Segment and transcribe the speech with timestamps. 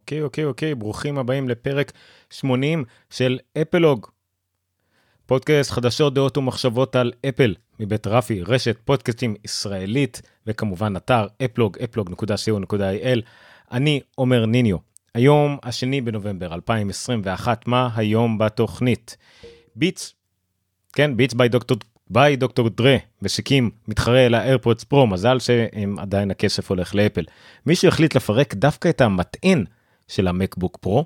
[0.00, 1.92] אוקיי, אוקיי, אוקיי, ברוכים הבאים לפרק
[2.30, 4.06] 80 של אפלוג.
[5.26, 13.20] פודקאסט חדשות, דעות ומחשבות על אפל, מבית רפי, רשת פודקאסטים ישראלית, וכמובן אתר אפלוג, אפלוג.co.il.
[13.72, 14.76] אני עומר ניניו.
[15.14, 19.16] היום השני בנובמבר 2021, מה היום בתוכנית?
[19.76, 20.14] Beats,
[20.92, 21.76] כן, Beats by Dr.
[22.10, 22.68] by Dr.
[22.68, 27.24] Dre משיקים מתחרה ל AirPods Pro מזל שהם עדיין הכסף הולך לאפל.
[27.66, 29.64] מישהו החליט לפרק דווקא את המטען
[30.08, 31.04] של המקבוק פרו.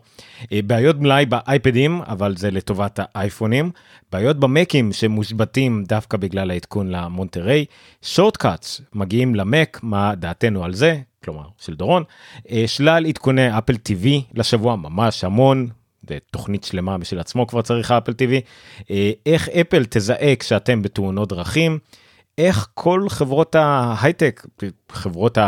[0.52, 3.70] אה, בעיות מלאי באייפדים אבל זה לטובת האייפונים.
[4.12, 7.64] בעיות במקים שמושבתים דווקא בגלל העדכון למונטריי.
[8.02, 12.05] שורטקאטס מגיעים למק מה דעתנו על זה כלומר של דורון.
[12.50, 15.69] אה, שלל עדכוני אפל TV לשבוע ממש המון
[16.30, 18.32] תוכנית שלמה בשביל עצמו כבר צריך אפל TV.
[18.91, 21.78] אה, איך אפל תזהה כשאתם בתאונות דרכים.
[22.38, 24.46] איך כל חברות ההייטק
[24.91, 25.38] חברות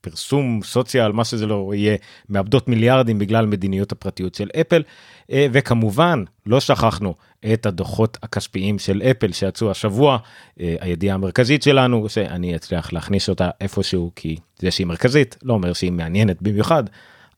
[0.00, 1.96] הפרסום סוציאל מה שזה לא יהיה
[2.28, 4.82] מאבדות מיליארדים בגלל מדיניות הפרטיות של אפל
[5.30, 7.14] אה, וכמובן לא שכחנו
[7.52, 10.18] את הדוחות הכספיים של אפל שיצאו השבוע
[10.60, 15.72] אה, הידיעה המרכזית שלנו שאני אצליח להכניס אותה איפשהו כי זה שהיא מרכזית לא אומר
[15.72, 16.84] שהיא מעניינת במיוחד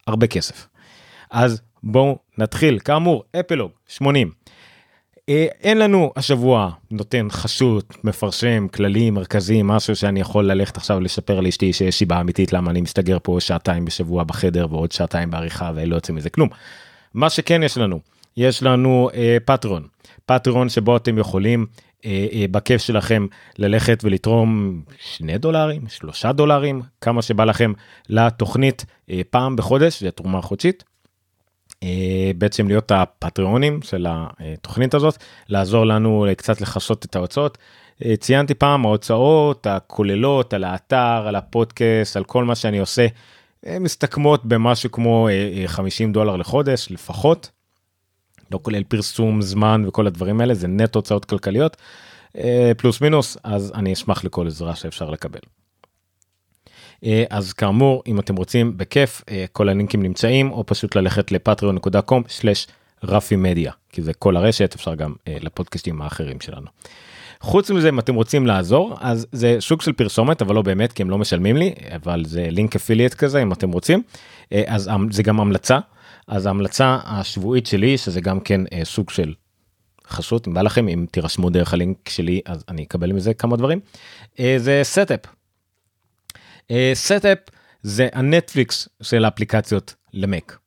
[0.06, 0.68] הרבה כסף.
[1.30, 4.30] אז בואו נתחיל כאמור אפלוג 80.
[5.30, 11.40] אה, אין לנו השבוע נותן חשות מפרשם כללי מרכזי משהו שאני יכול ללכת עכשיו לשפר
[11.40, 15.94] לאשתי שיש סיבה אמיתית למה אני מסתגר פה שעתיים בשבוע בחדר ועוד שעתיים בעריכה ולא
[15.94, 16.48] יוצא מזה כלום.
[17.14, 18.00] מה שכן יש לנו
[18.36, 19.82] יש לנו אה, פטרון
[20.26, 21.66] פטרון שבו אתם יכולים
[22.04, 23.26] אה, אה, בכיף שלכם
[23.58, 27.72] ללכת ולתרום שני דולרים שלושה דולרים כמה שבא לכם
[28.08, 30.84] לתוכנית אה, פעם בחודש זה תרומה חודשית
[32.38, 35.16] בעצם להיות הפטריונים של התוכנית הזאת
[35.48, 37.58] לעזור לנו קצת לכסות את ההוצאות.
[38.04, 43.06] אה, ציינתי פעם ההוצאות הכוללות על האתר על הפודקאסט על כל מה שאני עושה
[43.66, 45.28] מסתכמות במשהו כמו
[45.66, 47.50] 50 אה, דולר לחודש לפחות.
[48.52, 51.76] לא כולל פרסום זמן וכל הדברים האלה זה נטו הוצאות כלכליות
[52.76, 55.40] פלוס מינוס אז אני אשמח לכל עזרה שאפשר לקבל.
[57.04, 63.36] אה, אז כאמור אם אתם רוצים בכיף אה, כל הלינקים נמצאים או פשוט ללכת לפטריון.com/רפי
[63.36, 66.66] מדיה כי זה כל הרשת אפשר גם אה, לפודקאסטים האחרים שלנו.
[67.40, 71.02] חוץ מזה אם אתם רוצים לעזור אז זה שוק של פרסומת אבל לא באמת כי
[71.02, 74.02] הם לא משלמים לי אבל זה לינק affiliate כזה אם אתם רוצים.
[74.66, 75.78] אז זה גם המלצה.
[76.28, 79.34] אז ההמלצה השבועית שלי שזה גם כן סוג של
[80.08, 83.80] חסות אם בא לכם אם תירשמו דרך הלינק שלי אז אני אקבל מזה כמה דברים.
[84.38, 85.20] זה Setapp
[86.94, 90.58] Setapp uh, זה הנטפליקס של האפליקציות למק.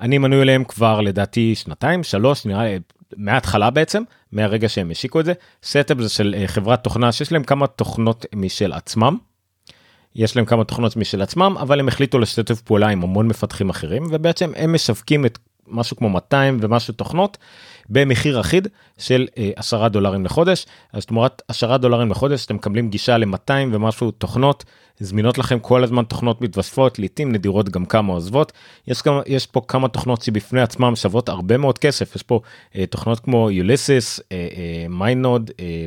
[0.00, 2.78] אני מנוי אליהם כבר לדעתי שנתיים שלוש נראה לי
[3.16, 5.32] מההתחלה בעצם מהרגע שהם השיקו את זה
[5.64, 9.16] Setapp זה של uh, חברת תוכנה שיש להם כמה תוכנות משל עצמם.
[10.14, 14.06] יש להם כמה תוכנות משל עצמם אבל הם החליטו לשתף פעולה עם המון מפתחים אחרים
[14.10, 17.38] ובעצם הם משווקים את משהו כמו 200 ומשהו תוכנות
[17.90, 19.26] במחיר אחיד של
[19.56, 20.66] 10 אה, דולרים לחודש.
[20.92, 24.64] אז תמורת 10 דולרים לחודש אתם מקבלים גישה ל-200 ומשהו תוכנות
[25.00, 28.52] זמינות לכם כל הזמן תוכנות מתווספות לעתים נדירות גם כמה עוזבות.
[28.88, 32.16] יש גם יש פה כמה תוכנות שבפני עצמם שוות הרבה מאוד כסף.
[32.16, 32.40] יש פה
[32.76, 34.36] אה, תוכנות כמו Ulysses אה,
[34.88, 35.84] MindNode אה,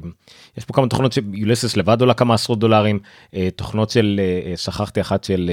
[0.57, 2.99] יש פה כמה תוכנות ש Ulysses לבד עולה כמה עשרות דולרים
[3.55, 5.51] תוכנות של אה, שכחתי אחת של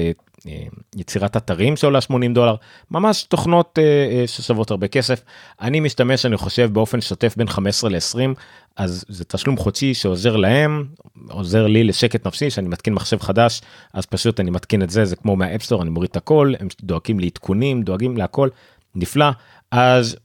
[0.95, 2.55] יצירת אתרים שעולה 80 דולר
[2.91, 5.23] ממש תוכנות אה, אה, ששוות הרבה כסף.
[5.61, 8.39] אני משתמש אני חושב באופן שוטף בין 15 ל-20
[8.75, 10.85] אז זה תשלום חודשי שעוזר להם
[11.29, 13.61] עוזר לי לשקט נפשי שאני מתקין מחשב חדש
[13.93, 16.53] אז פשוט אני מתקין את זה זה כמו מה App Store אני מוריד את הכל
[16.59, 18.49] הם דואגים לעדכונים דואגים להכל
[18.95, 19.29] נפלא.
[19.71, 20.17] אז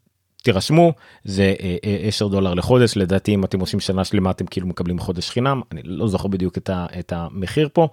[0.42, 0.92] תירשמו
[1.24, 1.54] זה
[2.06, 5.80] 10 דולר לחודש לדעתי אם אתם עושים שנה שלמה אתם כאילו מקבלים חודש חינם אני
[5.84, 6.58] לא זוכר בדיוק
[6.98, 7.88] את, המחיר פה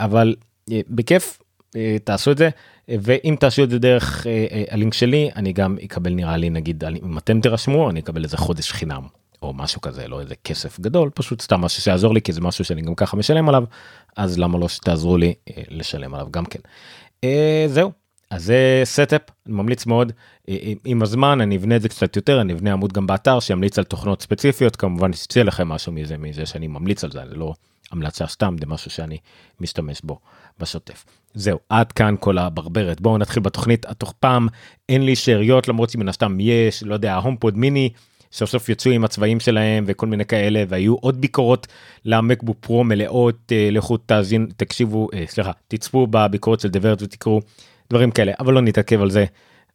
[0.00, 1.38] אבל אה, בכיף
[1.76, 2.48] אה, תעשו את זה
[2.88, 7.18] ואם תעשו את זה דרך אה, הלינק שלי אני גם אקבל נראה לי נגיד אם
[7.18, 9.02] אתם תירשמו אני אקבל איזה חודש חינם
[9.42, 12.64] או משהו כזה לא איזה כסף גדול פשוט סתם משהו שיעזור לי כי זה משהו
[12.64, 13.64] שאני גם ככה משלם עליו
[14.16, 15.34] אז למה לא שתעזרו לי
[15.68, 16.58] לשלם עליו גם כן.
[17.66, 17.92] זהו
[18.30, 20.12] אז זה Setapp אני ממליץ מאוד
[20.84, 23.84] עם הזמן אני אבנה את זה קצת יותר אני אבנה עמוד גם באתר שימליץ על
[23.84, 27.54] תוכנות ספציפיות כמובן יצא לכם משהו מזה מזה שאני ממליץ על זה זה לא
[27.92, 29.18] המלצה סתם זה משהו שאני
[29.60, 30.18] משתמש בו
[30.58, 31.04] בשוטף.
[31.34, 34.48] זהו עד כאן כל הברברת בואו נתחיל בתוכנית התוך פעם
[34.88, 37.90] אין לי שאריות למרות שמן הסתם יש לא יודע HomePod mini
[38.32, 41.66] סוף סוף יצאו עם הצבעים שלהם וכל מיני כאלה והיו עוד ביקורות
[42.04, 47.40] למקבוק פרו מלאות אה, לכו תאזין תקשיבו אה, סליחה תצפו בביקורת של דברת ותקראו
[47.90, 49.24] דברים כאלה אבל לא נתעכב על זה.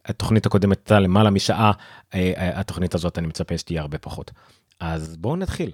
[0.06, 1.72] התוכנית הקודמת הייתה למעלה משעה
[2.14, 4.32] אה, התוכנית הזאת אני מצפה שתהיה הרבה פחות
[4.80, 5.72] אז בואו נתחיל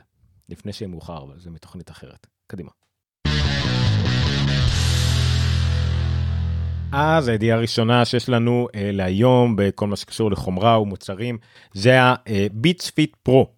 [0.50, 2.70] לפני שיהיה מאוחר אבל זה מתוכנית אחרת קדימה.
[6.92, 11.38] אז הידיעה הראשונה שיש לנו אה, להיום בכל מה שקשור לחומרה ומוצרים
[11.74, 13.55] זה ה Beats Fit Pro.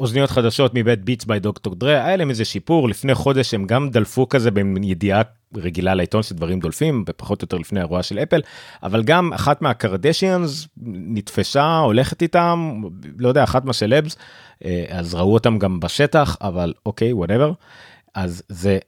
[0.00, 1.74] אוזניות חדשות מבית Beats by Dr.
[1.74, 2.88] Dre היה להם איזה שיפור.
[2.88, 5.22] לפני חודש הם גם דלפו כזה בידיעה
[5.56, 8.40] רגילה לעיתון שדברים דולפים ופחות או יותר לפני האירוע של אפל
[8.82, 12.82] אבל גם אחת מהקרדשיאנס נתפשה הולכת איתם
[13.18, 14.16] לא יודע אחת מהסלבס
[14.64, 17.52] אה, אז ראו אותם גם בשטח אבל אוקיי whatever
[18.14, 18.78] אז זה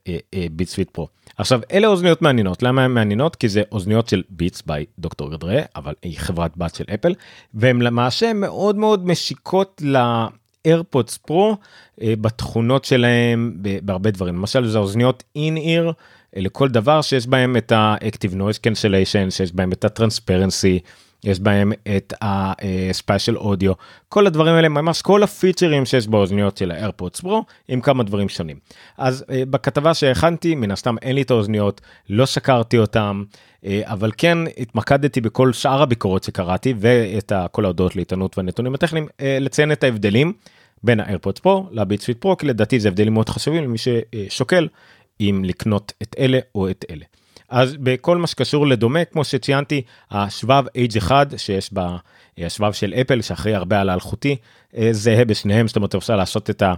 [0.53, 1.09] Beats Fit Pro.
[1.37, 2.63] עכשיו אלה אוזניות מעניינות.
[2.63, 3.37] למה הן מעניינות?
[3.37, 5.31] כי זה אוזניות של Beats by Dr.
[5.31, 7.15] Dre אבל היא חברת בת של אפל
[7.55, 9.83] והן למעשה מאוד מאוד משיקות
[10.65, 11.57] לאיירפודס פרו
[12.03, 14.37] אה, בתכונות שלהם בהרבה דברים.
[14.37, 15.93] למשל זה אוזניות אין איר
[16.37, 20.81] לכל דבר שיש בהם את ה-Active Noise Cancellation, שיש בהם את ה-Transparency,
[21.25, 23.75] יש בהם את ה-Special Audio,
[24.09, 27.35] כל הדברים האלה, ממש כל הפיצ'רים שיש באוזניות של ה-AirPods Pro,
[27.69, 28.57] עם כמה דברים שונים.
[28.99, 33.25] אז uh, בכתבה שהכנתי, מן הסתם אין לי את האוזניות, לא שקרתי אותם,
[33.63, 39.23] uh, אבל כן התמקדתי בכל שאר הביקורות שקראתי, ואת כל ההודעות לעיתונות והנתונים הטכניים, uh,
[39.41, 40.33] לציין את ההבדלים.
[40.83, 44.69] בין ה-AirPods Pro לביט סוויט Pro, כי לדעתי זה הבדלים מאוד חשובים למי ששוקל
[45.21, 47.05] אם לקנות את אלה או את אלה.
[47.55, 51.97] אז בכל מה שקשור לדומה, כמו שציינתי, השבב H1 שיש בה,
[52.39, 54.37] השבב של אפל שאחראי הרבה על האלחוטי,
[54.77, 56.75] אה, זהה בשניהם, זאת אומרת אפשר לעשות את ה...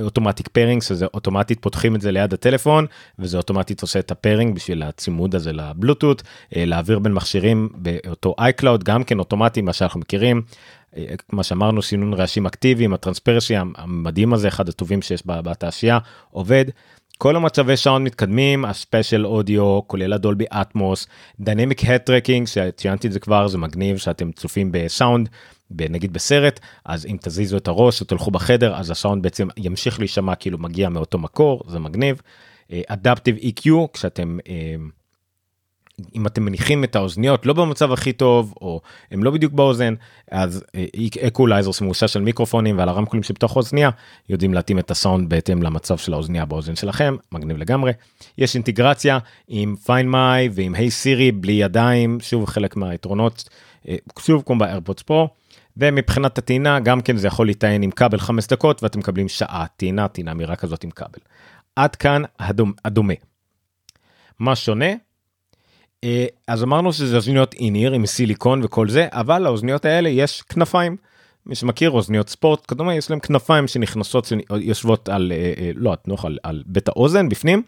[0.00, 2.86] אוטומטיק פארינג שזה אוטומטית פותחים את זה ליד הטלפון
[3.18, 6.22] וזה אוטומטית עושה את ה pairing בשביל הצימוד הזה לבלוטות
[6.56, 10.42] אה, להעביר בין מכשירים באותו iCloud גם כן אוטומטי מה שאנחנו מכירים.
[10.96, 15.98] אה, מה שאמרנו סינון רעשים אקטיביים ה transparency המדהים הזה אחד הטובים שיש בתעשייה
[16.30, 16.64] עובד
[17.18, 21.06] כל המצבי שעון מתקדמים ה spatial audio כולל ה Dolby Atmos
[21.40, 25.28] dynamic head tracking שציינתי את זה כבר זה מגניב שאתם צופים בסאונד
[25.70, 30.58] נגיד בסרט אז אם תזיזו את הראש ותלכו בחדר אז הסאונד בעצם ימשיך להישמע כאילו
[30.58, 32.22] מגיע מאותו מקור זה מגניב.
[32.86, 34.50] Adaptive אה, EQ כשאתם אה,
[36.14, 38.80] אם אתם מניחים את האוזניות לא במצב הכי טוב או
[39.10, 39.94] הם לא בדיוק באוזן
[40.30, 40.64] אז
[41.26, 43.90] אקולייזר שמבוסס על מיקרופונים ועל הרמקולים שבתוך האוזניה
[44.28, 47.92] יודעים להתאים את הסאונד בהתאם למצב של האוזניה באוזן שלכם מגניב לגמרי.
[48.38, 49.18] יש אינטגרציה
[49.48, 53.48] עם Find My ועם Hey Siri בלי ידיים שוב חלק מהיתרונות
[53.88, 55.28] אה, שוב כמו ב AirPods Pro.
[55.76, 60.08] ומבחינת הטעינה גם כן זה יכול להיטען עם כבל 5 דקות ואתם מקבלים שעה טעינה
[60.08, 61.20] טעינה מהירה כזאת עם כבל.
[61.76, 62.22] עד כאן
[62.84, 63.14] הדומה.
[64.38, 64.94] מה שונה אה,
[66.46, 70.96] אז אמרנו שזה אוזניות איניר עם סיליקון וכל זה אבל לאוזניות האלה יש כנפיים.
[71.46, 76.24] מי שמכיר אוזניות ספורט כדומה יש להם כנפיים שנכנסות יושבות על אה, אה, לא התנוח
[76.24, 77.62] על, על בית האוזן בפנים.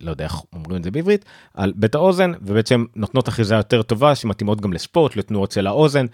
[0.00, 1.24] לא יודע איך אומרים את זה בעברית
[1.54, 6.06] על בית האוזן ובעצם נותנות אחיזה יותר טובה שמתאימות גם לספורט לתנועות של האוזן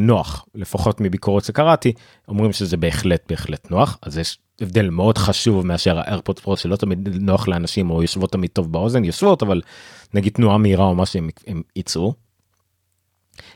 [0.00, 1.92] נוח לפחות מביקורות שקראתי
[2.28, 6.76] אומרים שזה בהחלט בהחלט נוח אז יש הבדל מאוד חשוב מאשר ה AirPod Pro שלא
[6.76, 9.60] תמיד נוח לאנשים או יושבות תמיד טוב באוזן יושבות אבל
[10.14, 11.30] נגיד תנועה מהירה או מה שהם
[11.76, 12.14] ייצאו.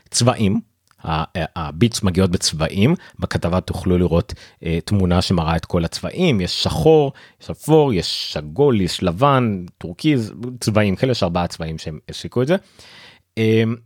[0.09, 0.61] צבעים
[1.03, 7.13] ה Beats מגיעות בצבעים בכתבה תוכלו לראות אה, תמונה שמראה את כל הצבעים יש שחור
[7.41, 12.47] יש אפור יש סגול יש לבן טורקיז צבעים כאלה יש ארבעה צבעים שהם השיקו את
[12.47, 12.55] זה.
[13.39, 13.41] אה,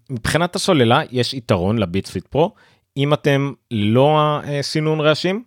[0.09, 2.54] מבחינת הסוללה יש יתרון ל Beats Fit Pro
[2.97, 5.44] אם אתם לא סינון רעשים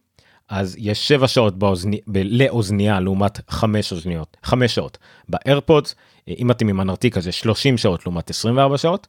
[0.49, 4.99] אז יש 7 שעות באוזני, ב- לאוזנייה לעומת 5 אוזניות, 5 שעות.
[5.29, 5.95] ב AirPods,
[6.29, 9.07] אה, אם אתם עם הנרתיק אז זה 30 שעות לעומת 24 שעות.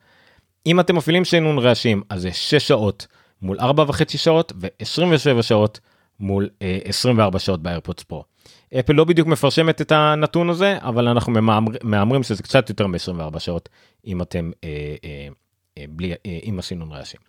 [0.70, 3.08] אם אתם מפעילים סינון רעשים אז זה 6 שעות
[3.42, 5.80] מול 4.5 שעות ו-27 שעות
[6.20, 8.24] מול אה, 24 שעות ב AirPods Pro.
[8.80, 11.34] אפל לא בדיוק מפרסמת את הנתון הזה אבל אנחנו
[11.84, 13.70] מהמרים שזה קצת יותר מ-24 שעות
[14.08, 15.28] אם אתם אה, אה,
[15.78, 17.20] אה, בלי, אה, עם הסינון רעשים.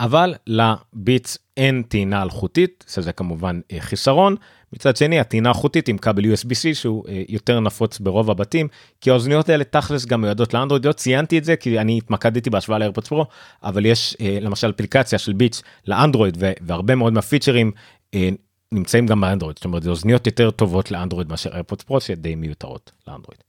[0.00, 4.36] אבל לביטס אין טעינה אלחוטית שזה כמובן אה, חיסרון
[4.74, 8.68] מצד שני הטעינה אלחוטית עם כבל USB-C שהוא אה, יותר נפוץ ברוב הבתים
[9.00, 12.78] כי האוזניות האלה תכלס גם מיועדות לאנדרואיד לא ציינתי את זה כי אני התמקדתי בהשוואה
[12.78, 13.26] לאיירפודס פרו
[13.62, 17.72] אבל יש אה, למשל אפליקציה של ביטס לאנדרואיד והרבה מאוד מהפיצ'רים
[18.72, 22.92] נמצאים גם באנדרואיד זאת אומרת זה אוזניות יותר טובות לאנדרואיד מאשר AirPods Pro שדי מיותרות
[23.08, 23.40] לאנדרואיד.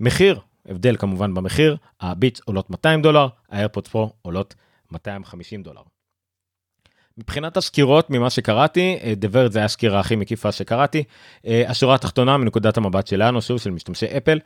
[0.00, 4.54] מחיר הבדל כמובן במחיר ה Beats עולות 200 דולר ה AirPods Pro עולות
[4.92, 5.82] 250 דולר.
[7.18, 11.04] מבחינת הסקירות ממה שקראתי, The Verge אה, זה היה הסקירה הכי מקיפה שקראתי.
[11.46, 14.38] אה, השורה התחתונה מנקודת המבט שלנו, שוב של משתמשי אפל,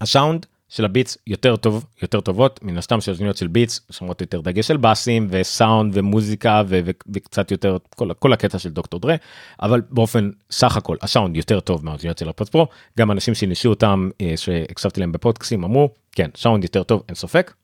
[0.00, 4.40] הסאונד של ה Beats יותר טוב, יותר טובות, מן הסתם שאוזניות של Beats שמות יותר
[4.40, 9.00] דגש של באסים וסאונד ומוזיקה ו- ו- וקצת יותר כל, כל הקטע של Dr.
[9.00, 9.14] Dre,
[9.62, 12.66] אבל באופן סך הכל הסאונד יותר טוב מהאוזניות של ה Pod Pro,
[12.98, 17.54] גם אנשים שניסו אותם אה, שהקשבתי להם בפודקאסטים אמרו כן סאונד יותר טוב אין ספק.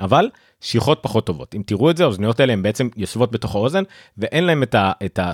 [0.00, 0.28] אבל
[0.60, 3.82] שיחות פחות טובות אם תראו את זה האוזניות האלה הם בעצם יושבות בתוך האוזן
[4.18, 4.92] ואין להם את ה...
[5.04, 5.32] את ה...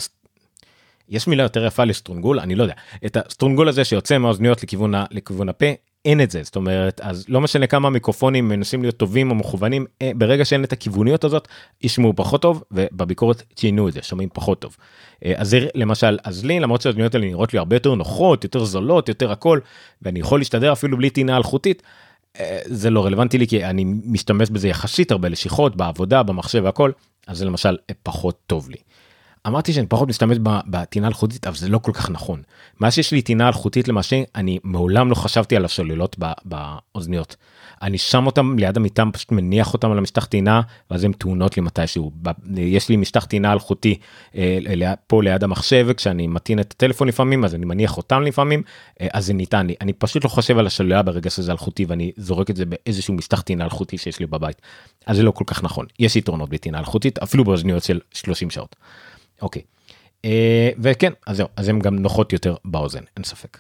[1.08, 2.74] יש מילה יותר יפה לסטרונגול אני לא יודע
[3.06, 5.04] את הסטרונגול הזה שיוצא מהאוזניות לכיוון, ה...
[5.10, 5.66] לכיוון הפה
[6.06, 9.86] אין את זה זאת אומרת אז לא משנה כמה מיקרופונים מנסים להיות טובים או מכוונים
[10.02, 11.48] אה, ברגע שאין את הכיווניות הזאת
[11.82, 14.76] ישמעו פחות טוב ובביקורת ציינו את זה שומעים פחות טוב.
[15.24, 18.64] אה, אז זה למשל אז לי למרות שהאוזניות האלה נראות לי הרבה יותר נוחות יותר
[18.64, 19.60] זולות יותר הכל
[20.02, 21.82] ואני יכול להשתדר אפילו בלי טעינה אלחוטית.
[22.64, 26.90] זה לא רלוונטי לי כי אני משתמש בזה יחסית הרבה לשיחות בעבודה במחשב והכל
[27.26, 28.76] אז זה למשל פחות טוב לי.
[29.46, 32.42] אמרתי שאני פחות משתמש בטינה אלחוטית אבל זה לא כל כך נכון.
[32.80, 37.36] מה שיש לי טינה אלחוטית למשל אני מעולם לא חשבתי על השוללות באוזניות.
[37.82, 40.60] אני שם אותם ליד המיטה פשוט מניח אותם על המשטח טינה
[40.90, 42.12] ואז הם טעונות לי מתישהו.
[42.56, 43.98] יש לי משטח טינה אלחוטי
[44.36, 48.62] אה, פה ליד המחשב כשאני מטעין את הטלפון לפעמים אז אני מניח אותם לפעמים
[49.00, 52.12] אה, אז זה ניתן לי אני פשוט לא חושב על השוללה ברגע שזה אלחוטי ואני
[52.16, 54.62] זורק את זה באיזשהו משטח טינה אלחוטי שיש לי בבית.
[55.06, 58.76] אז זה לא כל כך נכון יש יתרונות בטינה אלחוטית אפילו באוזניות של 30 שעות.
[59.42, 59.62] אוקיי.
[60.24, 63.58] אה, וכן, אז זהו, אז הן גם נוחות יותר באוזן, אין ספק.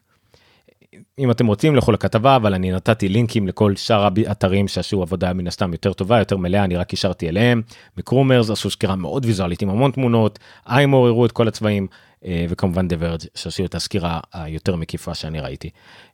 [1.18, 5.46] אם אתם רוצים לכו לכתבה אבל אני נתתי לינקים לכל שאר האתרים שעשו עבודה מן
[5.46, 7.62] הסתם יותר טובה יותר מלאה אני רק קישרתי אליהם
[7.96, 10.38] MacRumors עשו סקירה מאוד ויזואלית עם המון תמונות
[10.68, 11.86] iMore הראו את כל הצבעים
[12.24, 15.70] אה, וכמובן The Verge שעשו את הסקירה היותר מקיפה שאני ראיתי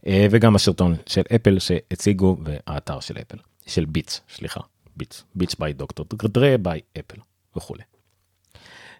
[0.06, 4.60] אה, וגם הסרטון של אפל שהציגו והאתר של אפל של Beats סליחה
[4.96, 6.06] Beats Beats by Dr.
[6.24, 7.16] Dre by Apple
[7.56, 7.82] וכולי.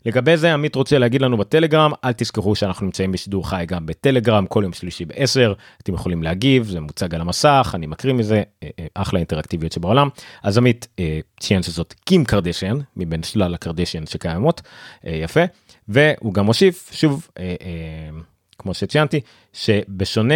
[0.07, 4.47] לגבי זה עמית רוצה להגיד לנו בטלגרם אל תשכחו שאנחנו נמצאים בשידור חי גם בטלגרם
[4.47, 8.69] כל יום שלישי ב-10 אתם יכולים להגיב זה מוצג על המסך אני מקריא מזה אה,
[8.79, 10.09] אה, אחלה אינטראקטיביות שבעולם.
[10.43, 14.61] אז עמית אה, ציין שזאת קים קרדשן מבין שלל הקרדשן שקיימות
[15.05, 15.41] יפה.
[15.89, 17.29] והוא גם מוסיף שוב.
[18.59, 19.21] כמו שציינתי
[19.53, 20.35] שבשונה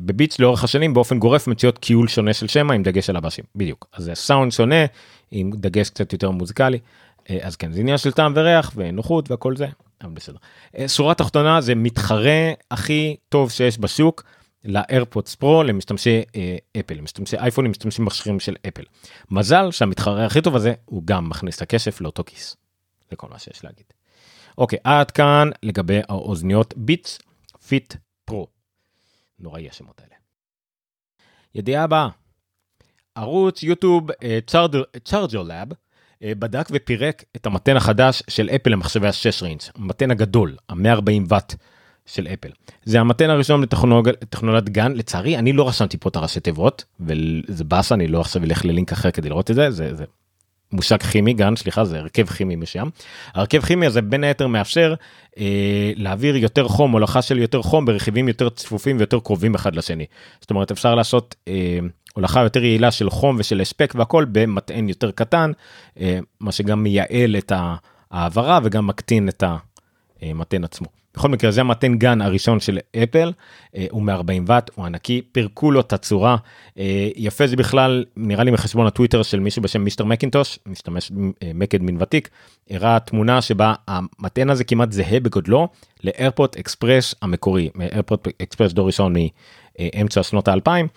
[0.00, 3.44] בביטס לאורך השנים באופן גורף מציעות קיול שונה של שמע עם דגש על הבאסים.
[3.56, 3.86] בדיוק.
[3.92, 4.84] אז זה סאונד שונה
[5.30, 6.78] עם דגש קצת יותר מוזיקלי
[7.42, 9.66] אז כן זה עניין של טעם וריח ונוחות והכל זה
[10.04, 10.36] אבל בסדר.
[10.78, 14.24] אה, שורה תחתונה זה מתחרה הכי טוב שיש בשוק
[14.64, 18.82] ל AirPods Pro למשתמשי אה, אפל למשתמשי אייפון למשתמשים מכשירים של אפל.
[19.30, 22.56] מזל שהמתחרה הכי טוב הזה הוא גם מכניס את הכסף לאותו כיס.
[23.10, 23.86] זה כל מה שיש להגיד.
[24.58, 27.18] אוקיי עד כאן לגבי האוזניות Beats
[27.68, 28.46] Fit Pro.
[29.38, 30.14] נוראי השמות האלה.
[31.54, 32.08] ידיעה הבאה.
[33.14, 34.10] ערוץ יוטיוב
[35.04, 35.78] ChargerLAB אה,
[36.24, 41.54] בדק ופירק את המטען החדש של אפל למחשבי ה-16 אינץ', המטען הגדול, ה-140 ואט
[42.06, 42.48] של אפל.
[42.84, 47.94] זה המטען הראשון בטכנולוגיית GaN, לצערי אני לא רשמתי פה את הראשי תיבות, וזה באסה,
[47.94, 50.04] אני לא עכשיו אלך ללינק אחר כדי לראות את זה, זה, זה
[50.72, 52.90] מושג כימי GaN, סליחה, זה הרכב כימי מסוים.
[53.34, 54.94] הרכב כימי הזה בין היתר מאפשר
[55.38, 60.06] אה, להעביר יותר חום, הולכה של יותר חום ברכיבים יותר צפופים ויותר קרובים אחד לשני.
[60.40, 61.78] זאת אומרת אפשר לעשות אה,
[62.14, 65.52] הולכה יותר יעילה של חום ושל הספק והכל במטען יותר קטן,
[66.00, 67.52] אה, מה שגם מייעל את
[68.10, 69.44] ההעברה וגם מקטין את
[70.22, 70.86] המטען עצמו.
[71.14, 73.32] בכל מקרה זה המטען גן הראשון של אפל,
[73.76, 76.36] אה, הוא מ-40 ואט, הוא ענקי, פירקו לו את הצורה,
[76.78, 81.12] אה, יפה זה בכלל, נראה לי מחשבון הטוויטר של מישהו בשם מיסטר מקינטוש, משתמש
[81.54, 82.28] מקד מן ותיק,
[82.70, 85.68] הראה תמונה שבה המטען הזה כמעט זהה בגודלו
[86.04, 89.14] לאיירפורט אקספרס המקורי, איירפורט אקספרס דור ראשון
[89.78, 90.88] מאמצע שנות האלפיים.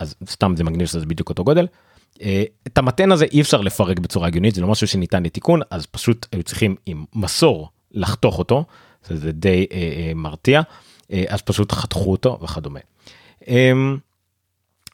[0.00, 1.66] אז סתם זה מגניב שזה בדיוק אותו גודל.
[2.22, 5.86] אה, את המתן הזה אי אפשר לפרק בצורה הגיונית זה לא משהו שניתן לתיקון אז
[5.86, 8.64] פשוט היו צריכים עם מסור לחתוך אותו
[9.04, 10.60] זה די אה, אה, מרתיע
[11.12, 12.80] אה, אז פשוט חתכו אותו וכדומה.
[13.48, 13.72] אה,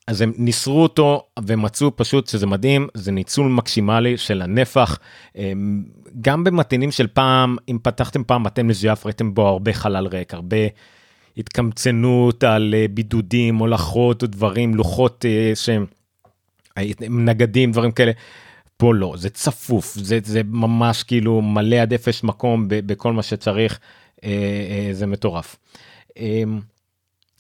[0.07, 4.99] אז הם ניסרו אותו ומצאו פשוט שזה מדהים זה ניצול מקסימלי של הנפח
[5.37, 5.53] אה,
[6.21, 10.57] גם במתנים של פעם אם פתחתם פעם מתן מזויף ראיתם בו הרבה חלל ריק הרבה.
[11.37, 15.87] התקמצנות על אה, בידודים, הולכות או דברים, לוחות אה, שהם
[17.01, 18.13] נגדים, דברים כאלה.
[18.77, 23.79] פה לא, זה צפוף, זה, זה ממש כאילו מלא עד אפס מקום בכל מה שצריך,
[24.25, 25.57] אה, זה מטורף.
[26.17, 26.61] אמ,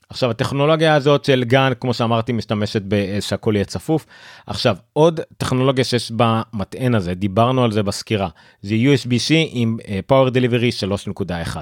[0.09, 2.83] עכשיו הטכנולוגיה הזאת של גן כמו שאמרתי משתמשת
[3.21, 4.07] שהכל יהיה צפוף
[4.47, 8.29] עכשיו עוד טכנולוגיה שיש במטען הזה דיברנו על זה בסקירה
[8.63, 9.79] זה USB-C עם
[10.13, 10.87] power delivery
[11.21, 11.57] 3.1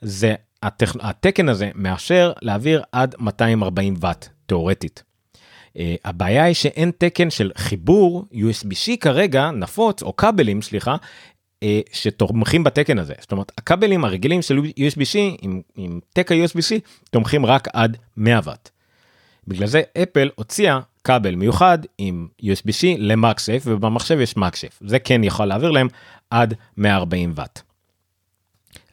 [0.00, 0.96] זה הטכ...
[1.00, 5.02] התקן הזה מאפשר להעביר עד 240 ואט תאורטית.
[5.68, 12.64] Uh, הבעיה היא שאין תקן של חיבור USB-C כרגע נפוץ או כבלים סליחה uh, שתומכים
[12.64, 17.96] בתקן הזה זאת אומרת הכבלים הרגילים של USB-C עם, עם תקע USB-C תומכים רק עד
[18.16, 18.70] 100 ואט.
[19.48, 25.46] בגלל זה אפל הוציאה כבל מיוחד עם USB-C למאקסייף ובמחשב יש מאקסייף זה כן יכול
[25.46, 25.88] להעביר להם
[26.30, 27.69] עד 140 ואט.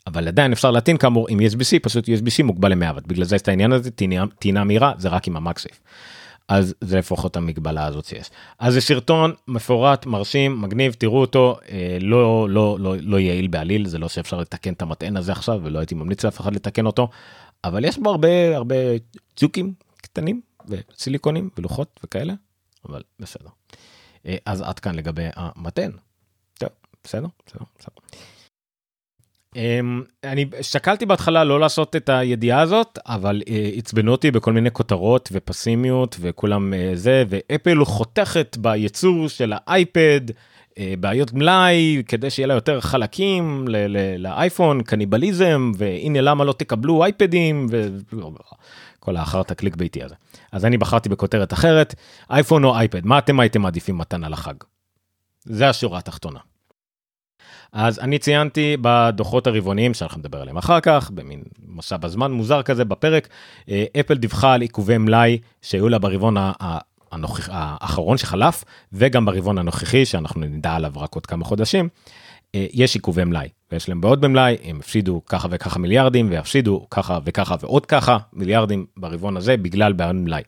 [0.07, 3.41] אבל עדיין אפשר להטעין כאמור עם USB-C פשוט USB-C מוגבל ל-100 ואט בגלל זה יש
[3.41, 3.91] את העניין הזה
[4.39, 5.81] טעינה מהירה זה רק עם המקסייף.
[6.47, 8.29] אז זה לפחות המגבלה הזאת שיש.
[8.59, 13.87] אז זה סרטון מפורט מרשים מגניב תראו אותו אה, לא לא לא לא יעיל בעליל
[13.87, 17.09] זה לא שאפשר לתקן את המטען הזה עכשיו ולא הייתי ממליץ לאף אחד לתקן אותו
[17.63, 18.75] אבל יש בו הרבה הרבה
[19.35, 22.33] צ'וקים קטנים וסיליקונים ולוחות וכאלה,
[22.85, 23.49] אבל בסדר.
[24.25, 25.91] אה, אז עד כאן לגבי המתן.
[26.53, 26.69] טוב,
[27.03, 27.95] בסדר, בסדר, בסדר.
[29.55, 34.71] אמ, אני שקלתי בהתחלה לא לעשות את הידיעה הזאת, אבל אה, עצבנו אותי בכל מיני
[34.71, 40.21] כותרות ופסימיות וכולם אה, זה, ואפל חותכת בייצור של האייפד.
[40.99, 43.65] בעיות מלאי כדי שיהיה לה יותר חלקים
[44.17, 50.15] לאייפון קניבליזם והנה למה לא תקבלו אייפדים וכל האחרת הקליק ביתי הזה.
[50.51, 51.95] אז אני בחרתי בכותרת אחרת
[52.29, 54.53] אייפון או אייפד מה אתם הייתם מעדיפים מתנה לחג.
[55.43, 56.39] זה השורה התחתונה.
[57.73, 62.85] אז אני ציינתי בדוחות הרבעוניים שאנחנו נדבר עליהם אחר כך במין משאב הזמן מוזר כזה
[62.85, 63.27] בפרק
[63.99, 66.35] אפל דיווחה על עיכובי מלאי שהיו לה ברבעון
[67.11, 67.49] הנוכח...
[67.51, 71.89] האחרון שחלף וגם ברבעון הנוכחי שאנחנו נדע עליו רק עוד כמה חודשים.
[72.53, 77.55] יש עיכובי מלאי ויש להם בעוד במלאי הם הפסידו ככה וככה מיליארדים ויפסידו ככה וככה
[77.61, 80.41] ועוד ככה מיליארדים ברבעון הזה בגלל בעיות מלאי.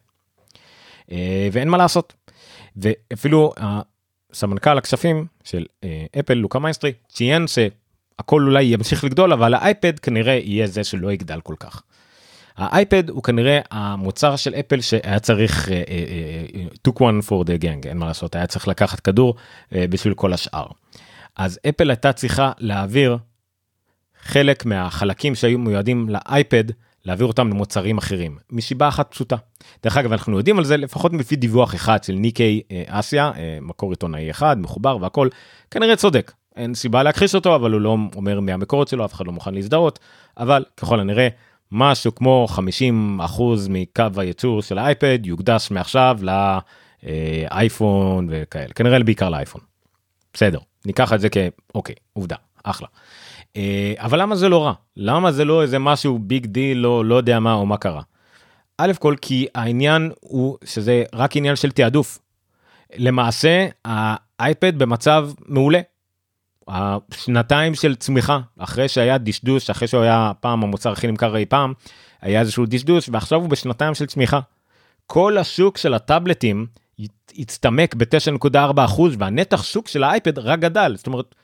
[1.52, 2.14] ואין מה לעשות.
[2.78, 3.54] ואפילו
[4.34, 5.66] סמנכ"ל הכספים של
[6.20, 11.42] אפל לוקה מייסטרי ציין שהכל אולי ימשיך לגדול אבל האייפד כנראה יהיה זה שלא יגדל
[11.42, 11.82] כל כך.
[12.58, 17.88] האייפד הוא כנראה המוצר של אפל שהיה צריך uh, uh, took one for the gang
[17.88, 19.36] אין מה לעשות היה צריך לקחת כדור
[19.72, 20.66] בשביל כל השאר.
[21.36, 23.18] אז אפל הייתה צריכה להעביר
[24.22, 26.64] חלק מהחלקים שהיו מיועדים לאייפד
[27.10, 29.36] להעביר אותם למוצרים אחרים מסיבה אחת פשוטה.
[29.84, 34.32] דרך אגב אנחנו יודעים על זה לפחות לפי דיווח אחד של ניקי אסיה מקור עיתונאי
[34.32, 35.30] אחד מחובר והכל
[35.72, 39.32] כנראה צודק אין סיבה להכחיש אותו אבל הוא לא אומר מהמקורות שלו אף אחד לא
[39.32, 40.00] מוכן להזדהות
[40.38, 41.28] אבל ככל הנראה
[41.72, 46.20] משהו כמו 50 אחוז מקו הייצור של האייפד יוקדש מעכשיו
[47.04, 49.62] לאייפון וכאלה כנראה בעיקר לאייפון.
[50.34, 52.88] בסדר ניקח את זה כאוקיי עובדה אחלה.
[53.56, 57.16] אה, אבל למה זה לא רע למה זה לא איזה משהו big deal לא לא
[57.16, 58.02] יודע מה או מה קרה.
[58.78, 62.20] א' כל כי העניין הוא שזה רק עניין של תעדוף.
[62.96, 65.80] למעשה האייפד במצב מעולה
[66.68, 71.74] השנתיים של צמיחה אחרי שהיה דשדוש אחרי שהוא היה פעם המוצר הכי נמכר אי פעם
[72.22, 74.40] היה איזשהו דשדוש ועכשיו הוא בשנתיים של צמיחה.
[75.08, 76.66] כל השוק של הטאבלטים
[77.38, 81.36] הצטמק ב-9.4 אחוז והנתח שוק של האייפד רק גדל זאת אומרת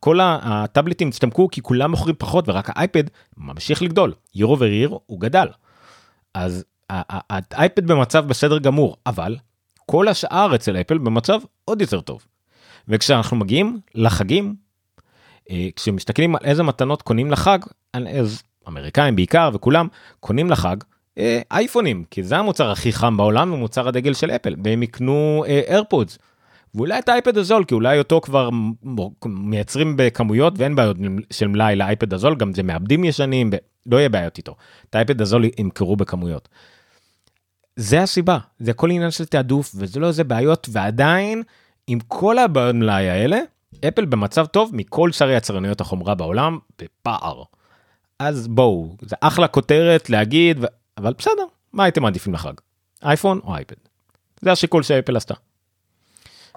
[0.00, 3.04] כל הטאבלטים הצטמקו כי כולם מוכרים פחות ורק האייפד
[3.36, 5.46] ממשיך לגדול year over year הוא גדל.
[6.34, 9.36] אז האייפד במצב בסדר גמור אבל
[9.86, 12.26] כל השאר אצל אפל במצב עוד יותר טוב.
[12.88, 14.54] וכשאנחנו מגיעים לחגים,
[15.50, 17.58] אה, כשמסתכלים על איזה מתנות קונים לחג,
[17.92, 19.88] אז אמריקאים בעיקר וכולם
[20.20, 20.76] קונים לחג
[21.18, 26.18] אה, אייפונים, כי זה המוצר הכי חם בעולם ומוצר הדגל של אפל, והם יקנו איירפודס.
[26.18, 26.29] אה,
[26.74, 28.48] ואולי את האייפד הזול, כי אולי אותו כבר
[29.26, 30.96] מייצרים בכמויות ואין בעיות
[31.30, 33.50] של מלאי לאייפד הזול, גם זה מעבדים ישנים,
[33.86, 34.56] לא יהיה בעיות איתו.
[34.90, 36.48] את האייפד הזול ימכרו בכמויות.
[37.76, 41.42] זה הסיבה, זה הכל עניין של תעדוף וזה לא איזה בעיות ועדיין
[41.86, 43.40] עם כל הבעיות מלאי האלה,
[43.88, 47.42] אפל במצב טוב מכל שאר יצרניות החומרה בעולם בפער.
[48.18, 50.66] אז בואו, זה אחלה כותרת להגיד, ו...
[50.98, 52.52] אבל בסדר, מה הייתם מעדיפים לחג?
[53.02, 53.76] אייפון או אייפד?
[54.40, 55.34] זה השיקול שאפל עשתה.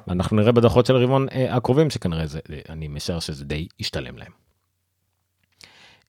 [0.08, 4.18] ואנחנו נראה בדוחות של הרבעון אה, הקרובים שכנראה זה, אה, אני משער שזה די ישתלם
[4.18, 4.32] להם.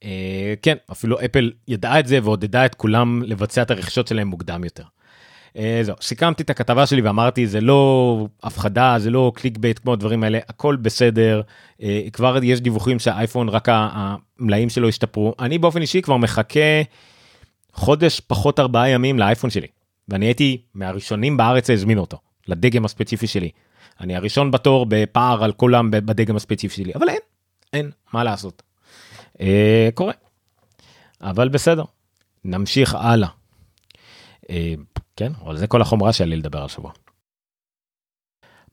[0.04, 4.64] אה, כן, אפילו אפל ידעה את זה ועודדה את כולם לבצע את הרכישות שלהם מוקדם
[4.64, 4.84] יותר.
[5.56, 10.24] אה, זהו, סיכמתי את הכתבה שלי ואמרתי זה לא הפחדה זה לא clickbait כמו הדברים
[10.24, 11.42] האלה הכל בסדר
[11.82, 16.82] אה, כבר יש דיווחים שהאייפון רק המלאים שלו השתפרו אני באופן אישי כבר מחכה
[17.72, 19.66] חודש פחות ארבעה ימים לאייפון שלי
[20.08, 23.50] ואני הייתי מהראשונים בארץ להזמין אותו לדגם הספציפי שלי.
[24.00, 27.20] אני הראשון בתור בפער על כולם בדגם הספציפי שלי אבל אין
[27.72, 28.62] אין מה לעשות.
[29.40, 30.12] אה, קורה.
[31.20, 31.84] אבל בסדר
[32.44, 33.28] נמשיך הלאה.
[34.50, 34.74] אה,
[35.16, 36.92] כן, אבל זה כל החומרה שלי לדבר על שבוע.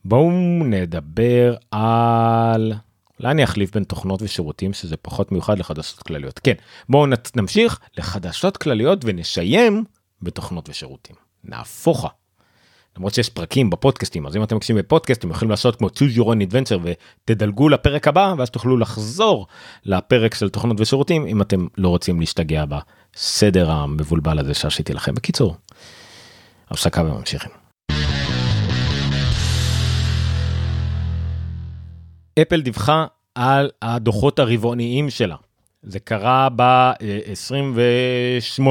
[0.06, 0.32] בואו
[0.66, 2.74] נדבר על...
[3.20, 6.40] אולי אני אחליף בין תוכנות ושירותים שזה פחות מיוחד לחדשות כלליות.
[6.40, 6.54] כן,
[6.90, 7.06] בואו
[7.36, 9.84] נמשיך לחדשות כלליות ונשיים
[10.22, 11.16] בתוכנות ושירותים.
[11.44, 12.08] נהפוכה.
[12.98, 16.26] למרות שיש פרקים בפודקאסטים אז אם אתם מקשיבים בפודקאסט אתם יכולים לעשות כמו choose your
[16.26, 19.48] own adventure ותדלגו לפרק הבא ואז תוכלו לחזור
[19.86, 25.56] לפרק של תוכנות ושירותים אם אתם לא רוצים להשתגע בסדר המבולבל הזה שעשיתי לכם בקיצור.
[26.72, 27.52] הפסקה וממשיכים.
[32.42, 35.36] אפל דיווחה על הדוחות הרבעוניים שלה.
[35.84, 38.64] זה קרה ב-28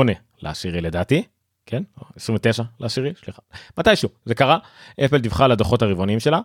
[0.43, 1.23] לעשירי לדעתי,
[1.71, 1.83] כן?
[2.17, 3.43] 29 לעשירי, סליחה.
[3.79, 4.59] מתישהו, זה קרה.
[5.05, 6.41] אפל דיווחה על הדוחות הרבעוניים שלה.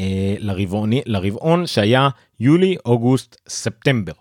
[0.00, 2.08] אה, לרבעוני, לרבעון שהיה
[2.40, 4.12] יולי, אוגוסט, ספטמבר.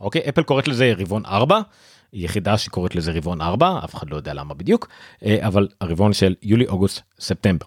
[0.00, 0.22] אוקיי?
[0.28, 1.60] אפל קוראת לזה רבעון 4.
[2.12, 4.88] יחידה שקוראת לזה רבעון 4 אף אחד לא יודע למה בדיוק
[5.40, 7.66] אבל הרבעון של יולי אוגוסט ספטמבר.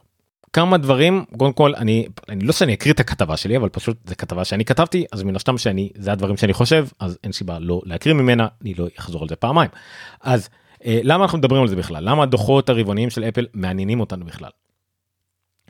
[0.53, 4.15] כמה דברים קודם כל אני אני לא שאני אקריא את הכתבה שלי אבל פשוט זה
[4.15, 7.81] כתבה שאני כתבתי אז מן הסתם שאני זה הדברים שאני חושב אז אין סיבה לא
[7.85, 9.69] להקריא ממנה אני לא אחזור על זה פעמיים.
[10.21, 10.49] אז
[10.85, 14.49] למה אנחנו מדברים על זה בכלל למה הדוחות הרבעוניים של אפל מעניינים אותנו בכלל.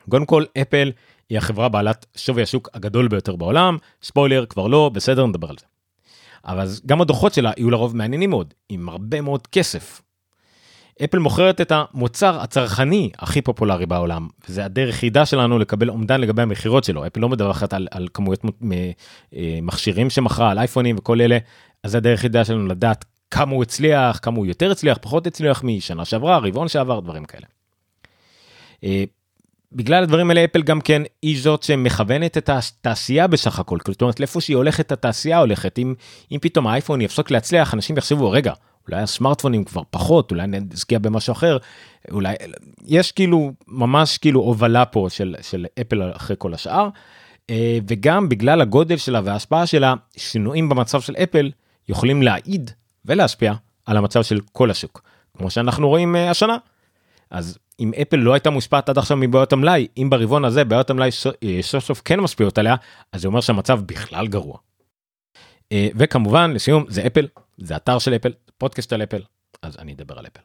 [0.10, 0.91] קודם כל אפל
[1.30, 5.65] היא החברה בעלת שווי השוק הגדול ביותר בעולם ספוילר כבר לא בסדר נדבר על זה.
[6.46, 10.02] אבל גם הדוחות שלה יהיו לרוב מעניינים מאוד עם הרבה מאוד כסף.
[11.04, 16.41] אפל מוכרת את המוצר הצרכני הכי פופולרי בעולם וזה הדרך היחידה שלנו לקבל אומדן לגבי
[16.41, 18.46] המכירות שלו אפל לא מדווחת על, על כמויות
[19.36, 21.38] אה, מכשירים שמכרה על אייפונים וכל אלה
[21.84, 25.64] אז זה הדרך היחידה שלנו לדעת כמה הוא הצליח כמה הוא יותר הצליח פחות הצליח
[25.64, 27.46] משנה שעברה רבעון שעבר דברים כאלה.
[28.84, 29.04] אה,
[29.72, 34.20] בגלל הדברים האלה אפל גם כן היא זאת שמכוונת את התעשייה בסך הכל זאת אומרת
[34.20, 35.94] לאיפה שהיא הולכת התעשייה הולכת אם
[36.32, 38.54] אם פתאום האייפון יפסוק להצליח אנשים יחשבו רגע
[38.88, 41.58] אולי הסמארטפונים כבר פחות אולי נזכיע במשהו אחר
[42.12, 42.36] אולי
[42.86, 46.90] יש כאילו ממש כאילו הובלה פה של של אפל אחרי כל השאר.
[47.50, 51.52] אה, וגם בגלל הגודל שלה וההשפעה שלה שינויים במצב של אפל
[51.90, 52.72] יכולים להעיד
[53.06, 53.54] ולהשפיע
[53.86, 55.02] על המצב של כל השוק
[55.38, 56.58] כמו שאנחנו רואים אה, השנה.
[57.30, 61.10] אז אם אפל לא הייתה מושפעת עד עכשיו מבעיות המלאי אם ברבעון הזה בעיות המלאי
[61.44, 62.76] אה, סוף סוף כן משפיעות עליה
[63.12, 64.58] אז זה אומר שהמצב בכלל גרוע.
[65.72, 69.22] אה, וכמובן לסיום זה אפל זה אתר של אפל פודקאסט על אפל
[69.62, 70.41] אז אני אדבר על אפל.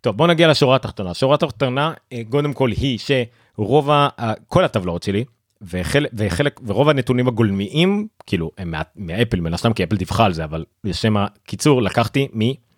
[0.00, 1.92] טוב בוא נגיע לשורה התחתונה שורה התחתונה
[2.30, 3.90] קודם כל היא שרוב
[4.48, 5.24] כל הטבלאות שלי
[5.62, 10.44] וחלק וחלק ורוב הנתונים הגולמיים כאילו הם מאפל מן הסתם כי אפל דיווחה על זה
[10.44, 12.68] אבל לשם הקיצור לקחתי מ...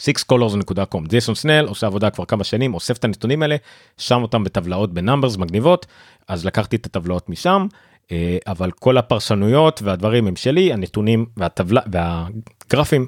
[0.00, 3.56] sixcolors.com ג'ייסון סנל עושה עבודה כבר כמה שנים אוסף את הנתונים האלה
[3.98, 5.86] שם אותם בטבלאות בנאמברס מגניבות
[6.28, 7.66] אז לקחתי את הטבלאות משם
[8.12, 13.06] אה, אבל כל הפרשנויות והדברים הם שלי הנתונים והטבלה והגרפים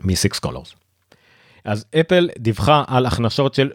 [0.00, 0.74] מ-six colors.
[1.64, 3.70] אז אפל דיווחה על הכנסות של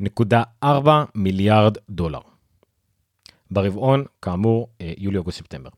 [0.00, 0.66] 83.4
[1.14, 2.20] מיליארד דולר.
[3.50, 5.70] ברבעון כאמור אה, יולי אוגוסט ספטמבר.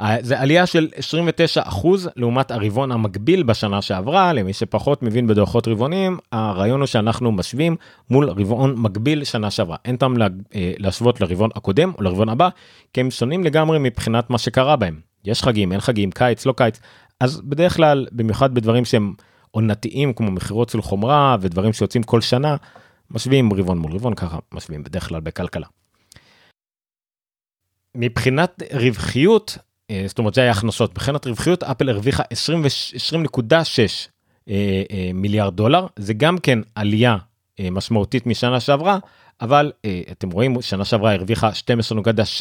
[0.00, 5.68] אה, זה עלייה של 29 אחוז לעומת הרבעון המקביל בשנה שעברה למי שפחות מבין בדוחות
[5.68, 7.76] רבעונים הרעיון הוא שאנחנו משווים
[8.10, 12.48] מול רבעון מקביל שנה שעברה אין טעם אה, להשוות לרבעון הקודם או לרבעון הבא
[12.92, 16.80] כי הם שונים לגמרי מבחינת מה שקרה בהם יש חגים אין חגים קיץ לא קיץ
[17.20, 19.14] אז בדרך כלל במיוחד בדברים שהם
[19.50, 22.56] עונתיים כמו מכירות של חומרה ודברים שיוצאים כל שנה
[23.10, 25.66] משווים רבעון מול רבעון ככה משווים בדרך כלל בכלכלה.
[27.94, 29.58] מבחינת רווחיות
[29.90, 32.26] אה, זאת אומרת זה היה הכנסות מבחינת רווחיות אפל הרוויחה 20.6
[34.48, 37.16] אה, אה, מיליארד דולר זה גם כן עלייה
[37.72, 38.98] משמעותית משנה שעברה
[39.40, 39.72] אבל
[40.10, 41.50] אתם רואים שנה שעברה הרוויחה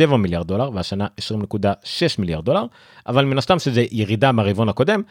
[0.10, 1.66] 12.7 מיליארד דולר והשנה 20.6
[2.20, 2.66] מיליארד דולר
[3.08, 5.02] אבל מן הסתם שזה ירידה מהרבעון הקודם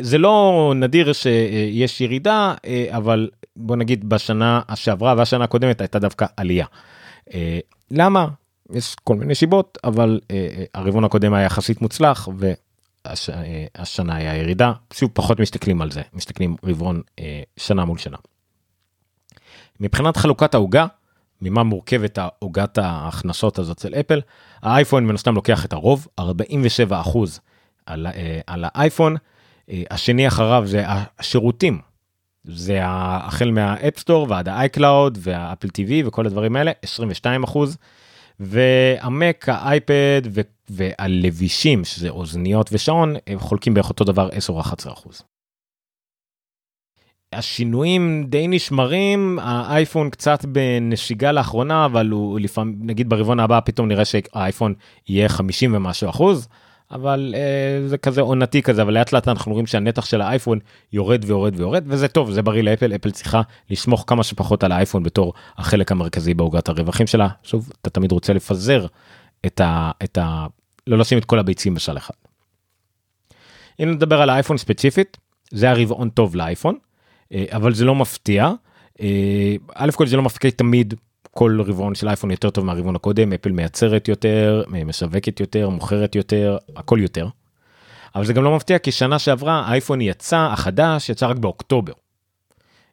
[0.00, 2.54] זה לא נדיר שיש ירידה
[2.90, 6.66] אבל בוא נגיד בשנה שעברה והשנה הקודמת הייתה דווקא עלייה.
[7.90, 8.26] למה
[8.72, 12.28] יש כל מיני שיבות אבל אה, אה, הרבעון הקודם היה יחסית מוצלח
[13.04, 18.16] והשנה אה, היה ירידה שוב פחות מסתכלים על זה מסתכלים רבעון אה, שנה מול שנה.
[19.80, 20.86] מבחינת חלוקת העוגה
[21.44, 24.20] ממה מורכבת עוגת ההכנסות הזאת של אפל
[24.62, 27.40] האייפון מן הסתם לוקח את הרוב 47 אחוז
[27.86, 29.16] על, אה, על האייפון
[29.70, 31.78] אה, השני אחריו זה השירותים
[32.44, 37.44] זה החל מה App Store ועד ה iCloud וה Apple TV וכל הדברים האלה 22
[37.44, 37.76] אחוז.
[38.40, 40.22] והמק האייפד
[40.70, 45.22] והלבישים שזה אוזניות ושעון הם חולקים בערך אותו דבר 10 או 11 אחוז.
[47.34, 54.04] השינויים די נשמרים האייפון קצת בנשיגה לאחרונה אבל הוא לפעמים נגיד ברבעון הבא פתאום נראה
[54.04, 54.74] שהאייפון
[55.08, 56.48] יהיה 50 ומשהו אחוז.
[56.90, 60.58] אבל אה, זה כזה עונתי כזה אבל לאט לאט אנחנו רואים שהנתח של האייפון
[60.92, 65.02] יורד ויורד ויורד וזה טוב זה בריא לאפל אפל צריכה לסמוך כמה שפחות על האייפון
[65.02, 68.86] בתור החלק המרכזי בעוגת הרווחים שלה שוב אתה תמיד רוצה לפזר
[69.46, 69.90] את ה...
[70.04, 70.46] את ה...
[70.86, 72.14] לא לשים את כל הביצים בשל אחד.
[73.82, 75.16] אם נדבר על האייפון ספציפית
[75.50, 76.74] זה הרבעון טוב לאייפון
[77.32, 78.50] אבל זה לא מפתיע.
[79.00, 80.94] אה, א' כל זה לא מפתיע תמיד
[81.30, 86.56] כל רבעון של אייפון יותר טוב מהרבעון הקודם אפל מייצרת יותר משווקת יותר מוכרת יותר
[86.76, 87.28] הכל יותר.
[88.14, 91.92] אבל זה גם לא מפתיע כי שנה שעברה האייפון יצא החדש יצא רק באוקטובר.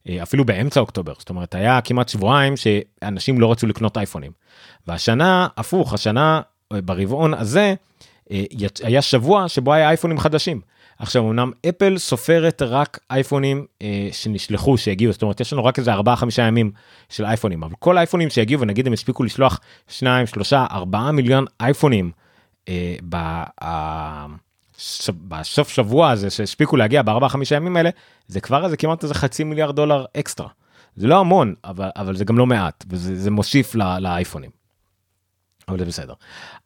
[0.09, 4.31] אה, אפילו באמצע אוקטובר זאת אומרת היה כמעט שבועיים שאנשים לא רצו לקנות אייפונים.
[4.87, 6.41] והשנה הפוך השנה
[6.73, 7.73] אה, ברבעון הזה
[8.31, 8.43] אה,
[8.83, 10.61] היה שבוע שבו היה אייפונים חדשים.
[11.01, 15.93] עכשיו אמנם אפל סופרת רק אייפונים אה, שנשלחו שהגיעו זאת אומרת יש לנו רק איזה
[15.93, 16.71] 4 5 ימים
[17.09, 22.11] של אייפונים אבל כל האייפונים שהגיעו ונגיד הם הספיקו לשלוח 2 3 4 מיליון אייפונים
[22.69, 22.95] אה,
[25.27, 27.89] בסוף שבוע הזה שהספיקו להגיע בארבעה חמישה ימים האלה
[28.27, 30.47] זה כבר איזה כמעט איזה חצי מיליארד דולר אקסטרה.
[30.95, 34.60] זה לא המון אבל אבל זה גם לא מעט וזה מוסיף לאייפונים.
[35.71, 36.13] אבל זה בסדר.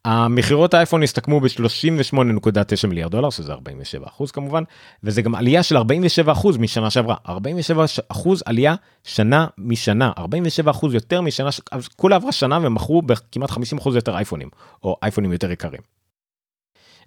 [0.06, 4.64] המכירות האייפון הסתכמו ב-38.9 מיליארד דולר שזה 47 אחוז כמובן
[5.04, 10.94] וזה גם עלייה של 47 אחוז משנה שעברה 47 אחוז עלייה שנה משנה 47 אחוז
[10.94, 11.50] יותר משנה
[11.96, 14.50] כולה עברה שנה ומכרו בכמעט 50 אחוז יותר אייפונים
[14.84, 15.82] או אייפונים יותר יקרים.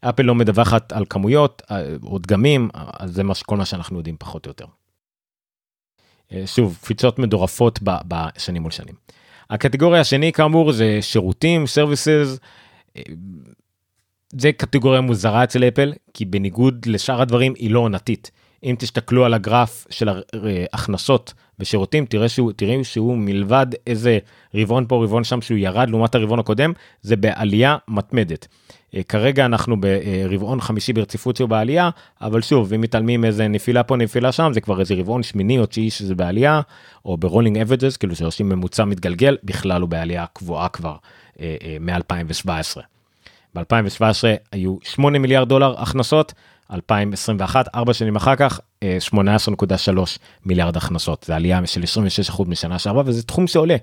[0.01, 4.17] אפל לא מדווחת על כמויות אה, או דגמים אז זה מה כל מה שאנחנו יודעים
[4.19, 4.67] פחות או יותר.
[6.33, 8.95] אה, שוב קפיצות מדורפות בשנים מול שנים.
[9.51, 12.39] הקטגוריה השני כאמור זה שירותים services.
[12.97, 13.03] אה,
[14.33, 18.31] זה קטגוריה מוזרה אצל אפל כי בניגוד לשאר הדברים היא לא עונתית.
[18.65, 24.19] אם תסתכלו על הגרף של ההכנסות בשירותים תראה שהוא תראו שהוא מלבד איזה
[24.55, 28.47] רבעון פה רבעון שם שהוא ירד לעומת הרבעון הקודם זה בעלייה מתמדת.
[28.95, 31.91] אה, כרגע אנחנו ברבעון חמישי ברציפות שהוא בעלייה,
[32.21, 35.67] אבל שוב, אם מתעלמים איזה נפילה פה נפילה שם, זה כבר איזה רבעון שמיני או
[35.67, 36.61] תשיעי שזה בעלייה,
[37.05, 40.97] או ב rolling averages, כאילו שעושים ממוצע מתגלגל, בכלל הוא בעלייה קבועה כבר
[41.41, 42.81] אה, אה, מ-2017.
[43.55, 44.03] ב-2017
[44.53, 46.33] היו 8 מיליארד דולר הכנסות,
[46.73, 48.61] 2021, ארבע שנים אחר כך,
[49.15, 51.25] 18.3 מיליארד הכנסות.
[51.29, 51.83] זה עלייה של
[52.39, 53.77] 26% משנה שעברה, וזה תחום שעולה.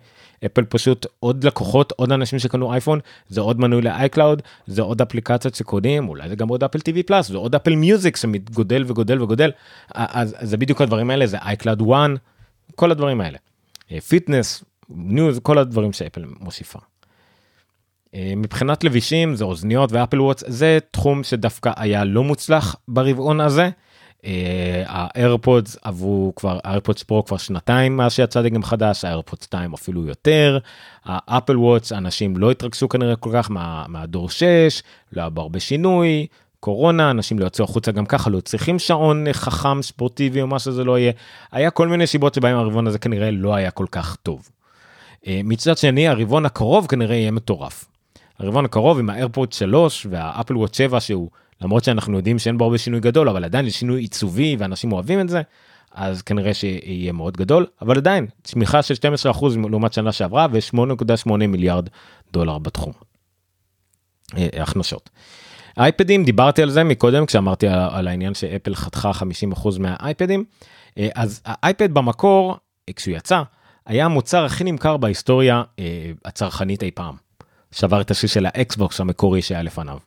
[0.45, 5.55] אפל פשוט עוד לקוחות, עוד אנשים שקנו אייפון, זה עוד מנוי לאייקלאוד, זה עוד אפליקציות
[5.55, 9.51] שקונים, אולי זה גם עוד Apple TV Plus, זה עוד אפל מיוזיק שגודל וגודל וגודל.
[9.93, 12.09] אז זה בדיוק הדברים האלה, זה אייקלאוד 1,
[12.75, 13.37] כל הדברים האלה.
[14.07, 16.79] פיטנס, ניוז, כל הדברים שאפל מוסיפה.
[18.13, 23.41] אה, מבחינת לבישים זה אוזניות ו Apple Watch זה תחום שדווקא היה לא מוצלח ברבעון
[23.41, 23.69] הזה.
[24.85, 30.57] האיירפודס עברו כבר האיירפודס פרו כבר שנתיים מאז שיצא דגם חדש האיירפודס 2 אפילו יותר
[31.05, 34.81] ה Apple Watch אנשים לא התרגשו כנראה כל כך מה, מהדור 6
[35.13, 36.27] לא היה בהרבה שינוי
[36.59, 40.83] קורונה אנשים לא יצאו החוצה גם ככה לא צריכים שעון חכם ספורטיבי או מה שזה
[40.83, 41.11] לא יהיה
[41.51, 44.49] היה כל מיני סיבות שבהם הרבעון הזה כנראה לא היה כל כך טוב.
[45.27, 47.85] אה, מצד שני הרבעון הקרוב כנראה יהיה מטורף.
[48.39, 51.29] הרבעון הקרוב עם האיירפוד 3 וה Apple Watch 7 שהוא
[51.61, 55.19] למרות שאנחנו יודעים שאין בו הרבה שינוי גדול אבל עדיין יש שינוי עיצובי ואנשים אוהבים
[55.19, 55.41] את זה
[55.91, 58.93] אז כנראה שיהיה מאוד גדול אבל עדיין צמיחה של
[59.33, 61.89] 12% לעומת שנה שעברה ו-8.8 מיליארד
[62.31, 62.93] דולר בתחום.
[64.37, 65.09] אה, הכנסות.
[65.77, 69.11] אייפדים דיברתי על זה מקודם כשאמרתי על, על העניין שאפל חתכה
[69.53, 70.45] 50% מהאייפדים
[70.97, 72.57] אה, אז האייפד במקור
[72.95, 73.41] כשהוא יצא
[73.85, 77.24] היה המוצר הכי נמכר בהיסטוריה אה, הצרכנית אי פעם.
[77.75, 79.97] שבר את השיא של האקסבוקס המקורי שהיה לפניו.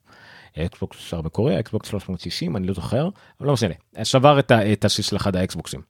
[0.59, 3.09] אקסבוקס המקורי, אקסבוקס 360, אני לא זוכר,
[3.41, 4.41] אבל לא משנה, שבר
[4.73, 5.81] את השיא של אחד האקסבוקסים.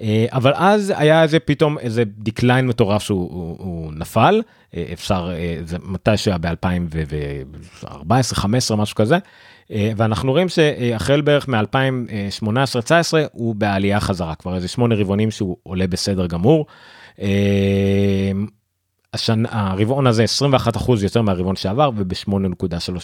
[0.00, 4.42] אה, אבל אז היה איזה פתאום איזה decline מטורף שהוא הוא, הוא נפל
[4.76, 7.84] אה, אפשר אה, זה מתי שהיה ב2014-15
[8.76, 9.18] משהו כזה
[9.70, 16.26] ואנחנו רואים שהחל בערך מ-2018-19 הוא בעלייה חזרה כבר איזה שמונה רבעונים שהוא עולה בסדר
[16.26, 16.66] גמור.
[19.16, 22.34] השנה, הרבעון הזה 21 אחוז יותר מהרבעון שעבר וב-8.3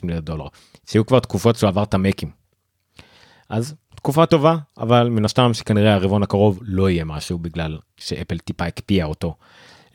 [0.02, 0.46] מיליארד דולר.
[0.86, 2.30] שהיו כבר תקופות שהוא עבר את המקים.
[3.48, 8.64] אז תקופה טובה אבל מן הסתם שכנראה הרבעון הקרוב לא יהיה משהו בגלל שאפל טיפה
[8.64, 9.34] הקפיאה אותו.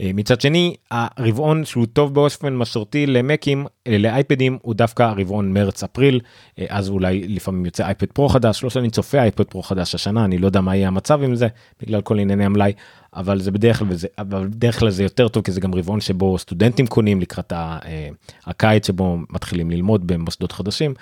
[0.02, 6.20] אה, מצד שני הרבעון שהוא טוב באופן מסורתי למקים לאייפדים הוא דווקא הרבעון מרץ אפריל
[6.60, 10.26] אה, אז אולי לפעמים יוצא אייפד פרו חדש לא שאני צופה אייפד פרו חדש השנה
[10.26, 11.48] אני לא יודע מה יהיה המצב עם זה
[11.82, 12.74] בגלל כל ענייני המלאי
[13.14, 16.02] אבל זה בדרך כלל זה אבל בדרך כלל זה יותר טוב כי זה גם רבעון
[16.02, 18.10] שבו סטודנטים קונים לקראת אה,
[18.46, 20.94] הקיץ שבו מתחילים ללמוד במוסדות חדשים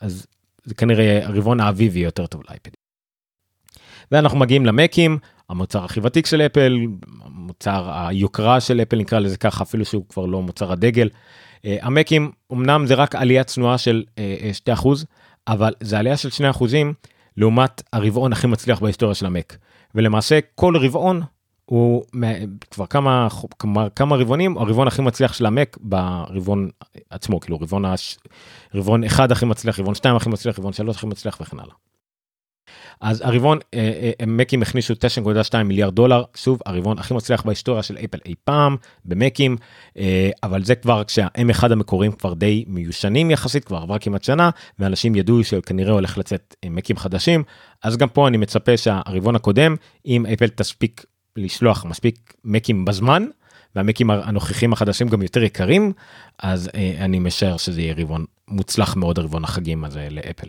[0.00, 0.26] אז
[0.64, 2.70] זה כנראה הרבעון האביבי יותר טוב לאייפד.
[4.12, 6.78] ואנחנו מגיעים למקים המוצר הכי ותיק של אפל
[7.50, 11.08] מוצר היוקרה של אפל נקרא לזה ככה אפילו שהוא כבר לא מוצר הדגל.
[11.08, 14.04] Uh, המקים אמנם זה רק עלייה צנועה של
[14.68, 14.86] uh, 2%
[15.48, 16.64] אבל זה עלייה של 2%
[17.36, 19.56] לעומת הרבעון הכי מצליח בהיסטוריה של המק
[19.94, 21.22] ולמעשה כל רבעון
[21.64, 22.04] הוא
[22.70, 26.68] כבר כמה כמה כמה רבעונים הרבעון הכי מצליח של המק ברבעון
[27.10, 28.18] עצמו כאילו רבעון הש...
[28.74, 31.74] רבעון אחד הכי מצליח רבעון 2 הכי מצליח רבעון 3 הכי מצליח וכן הלאה.
[33.00, 34.94] אז הרבעון אה, אה, מקים הכניסו
[35.54, 39.56] 9.2 מיליארד דולר שוב הרבעון הכי מצליח בהיסטוריה של אפל אי פעם במקים
[39.98, 45.14] אה, אבל זה כבר כשה-M1 המקוריים כבר די מיושנים יחסית כבר עברה כמעט שנה ואנשים
[45.14, 47.42] ידעו שכנראה הולך לצאת מקים חדשים
[47.82, 51.04] אז גם פה אני מצפה שהרבעון הקודם אם אפל תספיק
[51.36, 53.26] לשלוח מספיק מקים בזמן
[53.76, 55.92] והמקים הנוכחים החדשים גם יותר יקרים
[56.38, 60.46] אז אני משער שזה יהיה רבעון מוצלח מאוד הרבעון החגים הזה לאפל.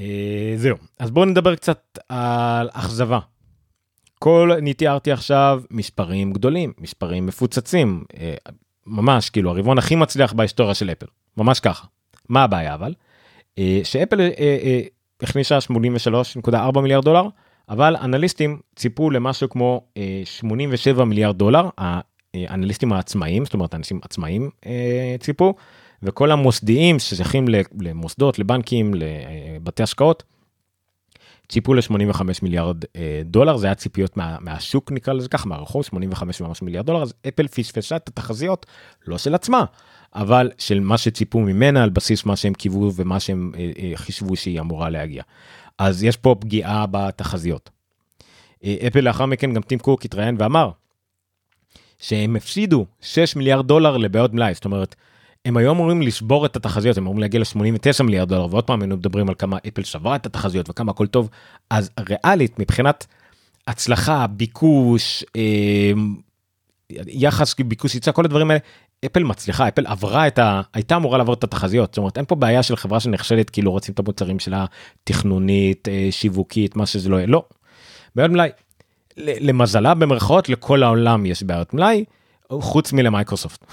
[0.00, 0.76] אה, זהו.
[0.98, 3.18] אז בואו נדבר קצת על אכזבה.
[4.18, 8.34] כל אני תיארתי עכשיו מספרים גדולים מספרים מפוצצים אה,
[8.86, 11.06] ממש כאילו הרבעון הכי מצליח בהיסטוריה של אפל.
[11.36, 11.86] ממש ככה.
[12.28, 12.94] מה הבעיה אבל?
[13.58, 14.20] אה, שאפל
[15.22, 15.58] הכניסה
[16.50, 17.28] 83.4 מיליארד דולר,
[17.68, 19.84] אבל אנליסטים ציפו למשהו כמו
[20.24, 21.68] 87 מיליארד דולר,
[22.34, 24.50] האנליסטים העצמאיים, זאת אומרת אנשים עצמאיים
[25.20, 25.54] ציפו,
[26.02, 27.44] וכל המוסדיים ששייכים
[27.80, 30.22] למוסדות, לבנקים, לבתי השקעות,
[31.48, 36.40] ציפו ל-85 מיליארד אה, דולר זה היה ציפיות מה, מהשוק נקרא לזה ככה מהרחוב 85
[36.40, 38.66] ומשהו מיליארד דולר אז אפל פשפשה את התחזיות
[39.06, 39.64] לא של עצמה
[40.14, 44.36] אבל של מה שציפו ממנה על בסיס מה שהם קיוו ומה שהם אה, אה, חישבו
[44.36, 45.22] שהיא אמורה להגיע.
[45.78, 47.70] אז יש פה פגיעה בתחזיות.
[48.64, 50.70] אה, אפל לאחר מכן גם טים קוק התראיין ואמר
[51.98, 54.94] שהם הפסידו 6 מיליארד דולר לבעיות מלאי זאת אומרת.
[55.44, 58.96] הם היו אמורים לשבור את התחזיות הם אמורים להגיע ל-89 מיליארד דולר ועוד פעם היינו
[58.96, 61.28] מדברים על כמה אפל שברה את התחזיות וכמה הכל טוב
[61.70, 63.06] אז ריאלית מבחינת
[63.68, 65.92] הצלחה ביקוש אה,
[67.06, 68.60] יחס ביקוש היצע כל הדברים האלה
[69.06, 70.60] אפל מצליחה אפל עברה את ה...
[70.74, 73.94] הייתה אמורה לעבור את התחזיות זאת אומרת אין פה בעיה של חברה שנכשלת כאילו רוצים
[73.94, 74.64] את המוצרים שלה
[75.04, 77.44] תכנונית אה, שיווקית מה שזה לא יהיה לא.
[78.14, 78.50] בעיות מלאי.
[79.16, 82.04] למזלה במרכאות לכל העולם יש בעיות מלאי
[82.50, 83.64] חוץ מלמייקרוסופט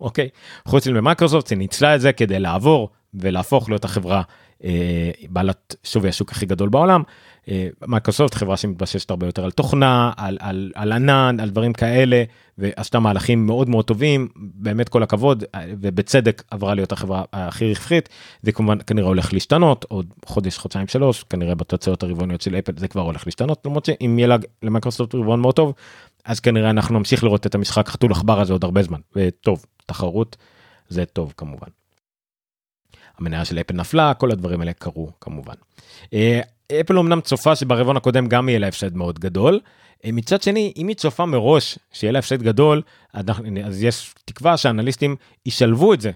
[0.00, 0.28] אוקיי?
[0.64, 4.22] חוץ מלמייקרוסופט היא ניצלה את זה כדי לעבור ולהפוך להיות החברה
[4.64, 7.02] אה, בעלת שווי השוק הכי גדול בעולם.
[7.48, 12.24] אה, מייקרוסופט חברה שמתבססת הרבה יותר על תוכנה על, על, על ענן על דברים כאלה
[12.58, 14.28] ועשתה מהלכים מאוד מאוד טובים.
[14.36, 18.08] באמת כל הכבוד אה, ובצדק עברה להיות החברה הכי רווחית.
[18.42, 22.88] זה כמובן כנראה הולך להשתנות עוד חודש חודשיים שלוש כנראה בתוצאות הרבעוניות של אפל זה
[22.88, 25.72] כבר הולך להשתנות למרות שאם יהיה למייקרוסופט רבעון מאוד טוב
[26.24, 28.98] אז כנראה אנחנו נמשיך לראות את המשחק חתול עכבר הזה עוד הרבה זמן.
[29.16, 30.36] וטוב תחרות
[30.88, 31.68] זה טוב כמובן.
[33.18, 35.54] המניה של אפל נפלה כל הדברים האלה קרו כמובן.
[36.12, 36.40] אה,
[36.80, 39.60] אפל אמנם צופה שברבעון הקודם גם יהיה לה הפסד מאוד גדול.
[40.04, 42.82] אה, מצד שני אם היא צופה מראש שיהיה לה הפסד גדול
[43.64, 46.10] אז יש תקווה שאנליסטים ישלבו את זה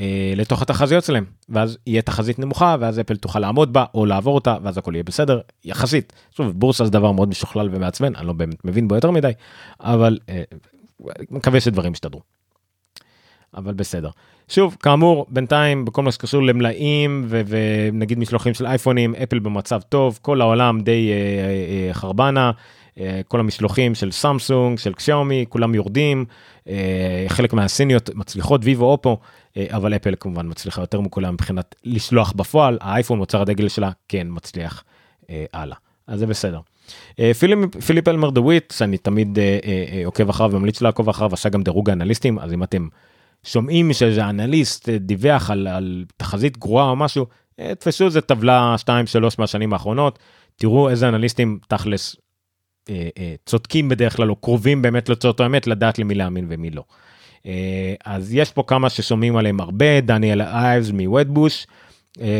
[0.00, 4.34] אה, לתוך התחזיות שלהם ואז יהיה תחזית נמוכה ואז אפל תוכל לעמוד בה או לעבור
[4.34, 6.12] אותה ואז הכל יהיה בסדר יחסית.
[6.36, 9.32] שוב בורסה זה דבר מאוד משוכלל ומעצבן אני לא באמת מבין בו יותר מדי
[9.80, 10.18] אבל
[11.30, 12.35] מקווה שדברים ישתדרו.
[13.56, 14.10] אבל בסדר.
[14.48, 20.40] שוב כאמור בינתיים בכל מה שקשור למלאים ונגיד משלוחים של אייפונים אפל במצב טוב כל
[20.40, 22.50] העולם די אה, אה, חרבנה
[23.00, 26.24] אה, כל המשלוחים של סמסונג של קשיומי כולם יורדים
[26.68, 29.18] אה, חלק מהסיניות מצליחות ויבו אופו
[29.56, 34.26] אה, אבל אפל כמובן מצליחה יותר מכולם מבחינת לשלוח בפועל האייפון מוצר הדגל שלה כן
[34.30, 34.84] מצליח
[35.52, 36.60] הלאה אז זה בסדר.
[37.38, 39.38] פיליפ, פיליפ אלמר דוויט שאני תמיד
[40.04, 42.88] עוקב אחריו וממליץ לעקוב אחריו עשה גם דירוג האנליסטים אז אם אתם
[43.46, 47.26] שומעים שאיזה אנליסט דיווח על, על תחזית גרועה או משהו
[47.78, 48.88] תפסו איזה טבלה 2-3
[49.38, 50.18] מהשנים האחרונות
[50.56, 52.16] תראו איזה אנליסטים תכלס
[52.90, 56.84] אה, אה, צודקים בדרך כלל או קרובים באמת לצורת האמת לדעת למי להאמין ומי לא.
[57.46, 61.66] אה, אז יש פה כמה ששומעים עליהם הרבה דניאל אייבס מוודבוש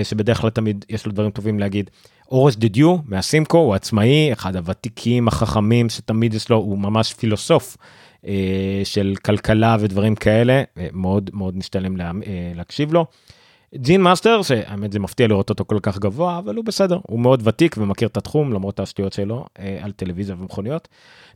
[0.04, 1.90] שבדרך כלל תמיד יש לו דברים טובים להגיד.
[2.30, 7.76] אורס דידיו מהסימקו הוא עצמאי אחד הוותיקים החכמים שתמיד יש לו הוא ממש פילוסוף
[8.84, 10.62] של כלכלה ודברים כאלה
[10.92, 11.96] מאוד מאוד משתלם
[12.54, 13.06] להקשיב לו.
[13.74, 17.42] ג'ין מאנסטר שהאמת זה מפתיע לראות אותו כל כך גבוה אבל הוא בסדר הוא מאוד
[17.44, 20.88] ותיק ומכיר את התחום למרות השטויות שלו אה, על טלוויזיה ומכוניות.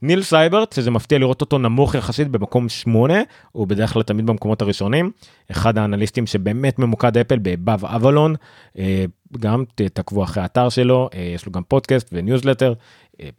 [0.03, 3.23] ניל סייבארט שזה מפתיע לראות אותו נמוך יחסית במקום 8
[3.53, 5.11] הוא בדרך כלל תמיד במקומות הראשונים
[5.51, 8.35] אחד האנליסטים שבאמת ממוקד אפל ב Above Avalon
[8.79, 9.05] אה,
[9.39, 12.75] גם תעקבו אחרי האתר שלו אה, יש לו גם פודקאסט וניוזלטר אה,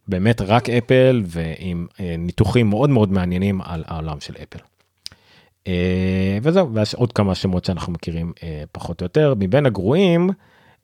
[0.08, 4.60] באמת רק אפל ועם אה, ניתוחים מאוד מאוד מעניינים על העולם של אפל.
[5.68, 10.30] אה, וזהו ויש עוד כמה שמות שאנחנו מכירים אה, פחות או יותר מבין הגרועים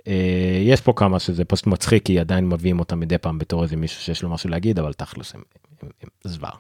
[0.08, 3.76] אה, יש פה כמה שזה פשוט מצחיק כי עדיין מביאים אותם מדי פעם בתור איזה
[3.76, 5.42] מישהו שיש לו משהו להגיד אבל תכלס הם,
[5.84, 6.52] הם, הם זוועה.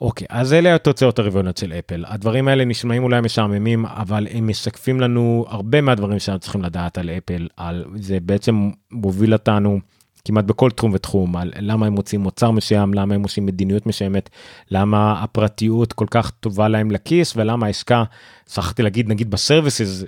[0.00, 5.00] אוקיי אז אלה התוצאות הרבעוניות של אפל הדברים האלה נשמעים אולי משעממים אבל הם משקפים
[5.00, 9.80] לנו הרבה מהדברים שאנחנו צריכים לדעת על אפל על זה בעצם מוביל אותנו
[10.24, 14.30] כמעט בכל תחום ותחום על למה הם מוצאים מוצר מסוים למה הם עושים מדיניות מסוימת
[14.70, 18.04] למה הפרטיות כל כך טובה להם לכיס ולמה העסקה
[18.48, 20.04] שכחתי להגיד נגיד בסרוויסס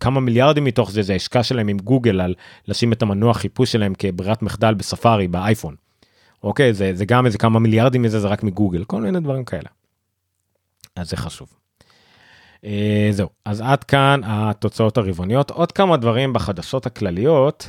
[0.00, 2.34] כמה מיליארדים מתוך זה זה העסקה שלהם עם גוגל על
[2.68, 5.74] לשים את המנוע חיפוש שלהם כברירת מחדל בספארי באייפון.
[6.42, 9.68] אוקיי זה, זה גם איזה כמה מיליארדים מזה זה רק מגוגל כל מיני דברים כאלה.
[10.96, 11.48] אז זה חשוב.
[12.64, 17.68] אה, זהו אז עד כאן התוצאות הרבעוניות עוד כמה דברים בחדשות הכלליות.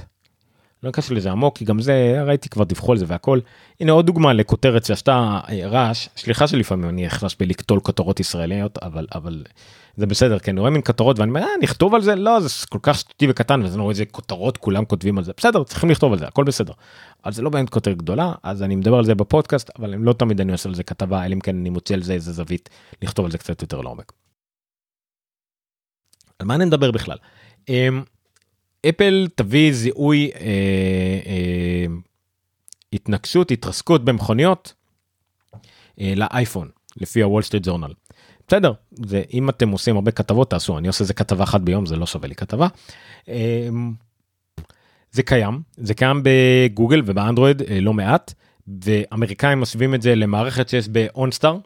[0.83, 3.39] לא אכנס לזה עמוק כי גם זה ראיתי כבר דיווחו על זה והכל
[3.79, 9.07] הנה עוד דוגמה לכותרת שעשתה אה, רעש סליחה שלפעמים אני נכנס בלקטול כותרות ישראליות אבל
[9.15, 9.43] אבל
[9.97, 12.49] זה בסדר כי אני רואה מין כותרות ואני אומר אה, נכתוב על זה לא זה
[12.69, 16.13] כל כך שטותי וקטן וזה לא איזה כותרות כולם כותבים על זה בסדר צריכים לכתוב
[16.13, 16.73] על זה הכל בסדר.
[17.25, 20.41] אבל זה לא באמת כותרת גדולה אז אני מדבר על זה בפודקאסט אבל לא תמיד
[20.41, 22.69] אני עושה על זה כתבה אלא אם כן אני מוצא על זה איזה זווית
[23.01, 24.11] לכתוב על זה קצת יותר לעומק.
[26.39, 27.17] על מה אני מדבר בכלל.
[27.69, 28.03] אמ,
[28.89, 30.39] אפל תביא זיהוי אה,
[31.25, 31.85] אה,
[32.93, 34.73] התנגשות, התרסקות במכוניות
[36.01, 37.93] אה, לאייפון, לפי הוול סטריט ג'ורנל.
[38.47, 41.95] בסדר, זה, אם אתם עושים הרבה כתבות תעשו, אני עושה איזה כתבה אחת ביום, זה
[41.95, 42.67] לא שווה לי כתבה.
[43.29, 43.69] אה,
[45.11, 48.33] זה קיים, זה קיים בגוגל ובאנדרואיד אה, לא מעט,
[48.83, 51.57] ואמריקאים משווים את זה למערכת שיש באונסטאר.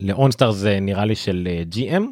[0.00, 2.02] לאונסטאר זה נראה לי של אה, GM,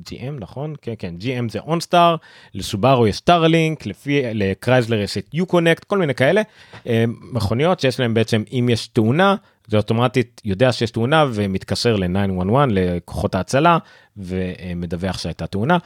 [0.00, 0.74] GM נכון?
[0.82, 2.16] כן כן GM זה OnStar,
[2.54, 6.42] לסובארו יש Starlink, לפי לקרייזלר יש את Uconnect, כל מיני כאלה
[6.86, 9.36] אה, מכוניות שיש להם בעצם אם יש תאונה
[9.66, 13.78] זה אוטומטית יודע שיש תאונה ומתקשר ל-911 לכוחות ההצלה
[14.16, 15.78] ומדווח שהייתה תאונה.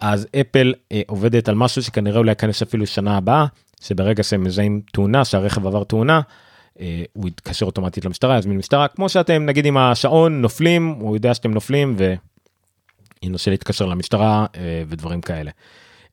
[0.00, 3.46] אז אפל אה, עובדת על משהו שכנראה אולי ייכנס אפילו שנה הבאה
[3.80, 6.20] שברגע שהם מזהים תאונה שהרכב עבר תאונה.
[6.80, 11.34] אה, הוא יתקשר אוטומטית למשטרה יזמין משטרה כמו שאתם נגיד עם השעון נופלים הוא יודע
[11.34, 11.94] שאתם נופלים
[13.24, 15.50] וינסה להתקשר למשטרה אה, ודברים כאלה.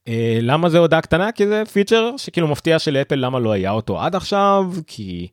[0.07, 3.71] אה, למה זה הודעה קטנה כי זה פיצ'ר שכאילו מפתיע של אפל למה לא היה
[3.71, 5.27] אותו עד עכשיו כי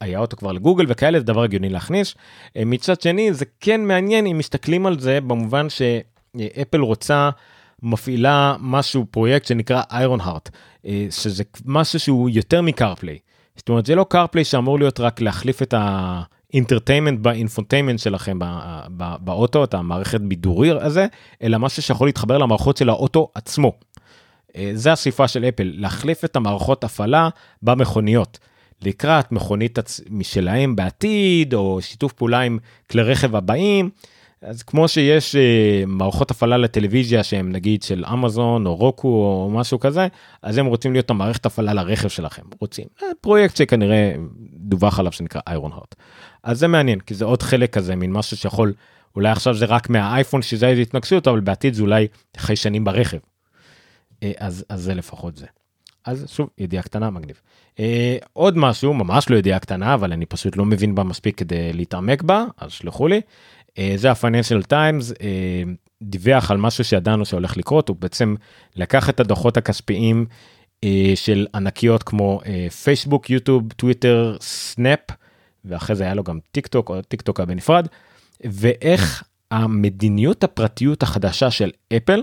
[0.00, 2.14] היה אותו כבר לגוגל וכאלה זה דבר הגיוני להכניס.
[2.56, 7.30] מצד שני זה כן מעניין אם מסתכלים על זה במובן שאפל רוצה
[7.82, 10.50] מפעילה משהו פרויקט שנקרא IronHeart
[11.10, 13.18] שזה משהו שהוא יותר מ CarPlay.
[13.56, 15.74] זאת אומרת זה לא CarPlay שאמור להיות רק להחליף את
[16.52, 18.38] ה entertainment ב infotainment שלכם
[19.20, 21.06] באוטו את המערכת בידורי הזה
[21.42, 23.72] אלא משהו שיכול להתחבר למערכות של האוטו עצמו.
[24.56, 27.28] אה, זה השאיפה של אפל להחליף את המערכות הפעלה
[27.62, 28.38] במכוניות.
[28.82, 29.78] לקראת מכונית
[30.10, 32.58] משלהם בעתיד או שיתוף פעולה עם
[32.90, 33.90] כלי רכב הבאים
[34.42, 39.80] אז כמו שיש אה, מערכות הפעלה לטלוויזיה שהם נגיד של אמזון או רוקו או משהו
[39.80, 40.08] כזה
[40.42, 44.12] אז הם רוצים להיות המערכת הפעלה לרכב שלכם רוצים אה, פרויקט שכנראה
[44.56, 45.94] דווח עליו שנקרא איירון הארט.
[46.42, 48.72] אז זה מעניין כי זה עוד חלק כזה מין משהו שיכול
[49.16, 53.18] אולי עכשיו זה רק מהאייפון שזה איזה התנגשות אבל בעתיד זה אולי חיישנים ברכב.
[54.22, 55.46] אה, אז, אז זה לפחות זה.
[56.04, 57.40] אז שוב ידיעה קטנה מגניב.
[57.78, 61.72] אה, עוד משהו ממש לא ידיעה קטנה אבל אני פשוט לא מבין בה מספיק כדי
[61.72, 63.20] להתעמק בה אז שלחו לי.
[63.78, 65.14] אה, זה ה-Financial Times
[66.02, 68.34] דיווח על משהו שידענו שהולך לקרות הוא בעצם
[68.76, 70.26] לקח את הדוחות הכספיים
[71.14, 72.40] של ענקיות כמו
[72.84, 75.00] פייסבוק יוטיוב טוויטר סנאפ
[75.64, 77.86] ואחרי זה היה לו גם טיק טוק או טיק טוק בנפרד
[78.44, 82.22] ואיך המדיניות הפרטיות החדשה של אפל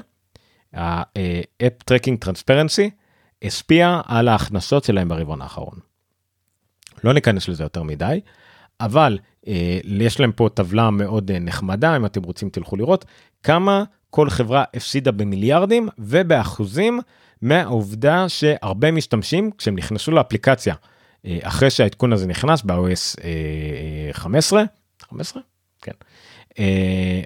[0.73, 2.89] ה App Tracking Transparency
[3.43, 5.79] השפיע על ההכנסות שלהם ברבעון האחרון.
[7.03, 8.19] לא ניכנס לזה יותר מדי
[8.79, 9.17] אבל
[9.47, 13.05] אה, יש להם פה טבלה מאוד אה, נחמדה אם אתם רוצים תלכו לראות
[13.43, 16.99] כמה כל חברה הפסידה במיליארדים ובאחוזים
[17.41, 20.96] מהעובדה שהרבה משתמשים כשהם נכנסו לאפליקציה אה,
[21.41, 23.19] אחרי שהעדכון הזה נכנס ב-OS
[24.13, 24.63] 15
[25.01, 25.41] 15
[25.81, 25.91] כן.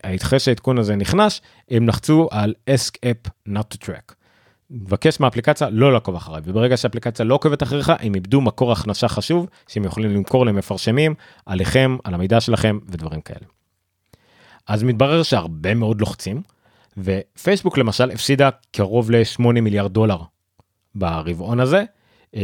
[0.02, 4.14] אחרי שהעדכון הזה נכנס הם לחצו על ask app not to track.
[4.72, 9.48] מבקש מהאפליקציה לא לעקוב אחריי וברגע שהאפליקציה לא עוקבת אחריך הם איבדו מקור הכנסה חשוב
[9.68, 11.16] שהם יכולים למכור למפרשמים
[11.46, 13.46] עליכם על המידע שלכם ודברים כאלה.
[14.68, 16.42] אז מתברר שהרבה מאוד לוחצים
[16.98, 20.18] ופייסבוק למשל הפסידה קרוב ל-8 מיליארד דולר
[20.96, 21.84] ברבעון הזה
[22.34, 22.40] 13.2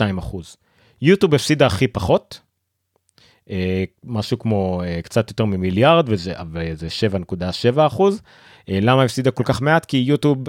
[0.00, 0.56] אה, אחוז.
[1.02, 2.40] יוטיוב הפסידה הכי פחות
[3.50, 6.86] אה, משהו כמו אה, קצת יותר ממיליארד וזה, וזה
[7.30, 8.22] 7.7 אחוז.
[8.68, 9.84] אה, למה הפסידה כל כך מעט?
[9.84, 10.44] כי יוטיוב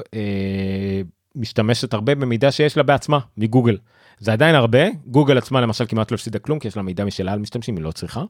[1.36, 3.78] משתמשת הרבה במידע שיש לה בעצמה מגוגל.
[4.20, 7.34] זה עדיין הרבה, גוגל עצמה למשל כמעט לא הפסידה כלום כי יש לה מידע משלה
[7.34, 8.24] על משתמשים, היא לא צריכה.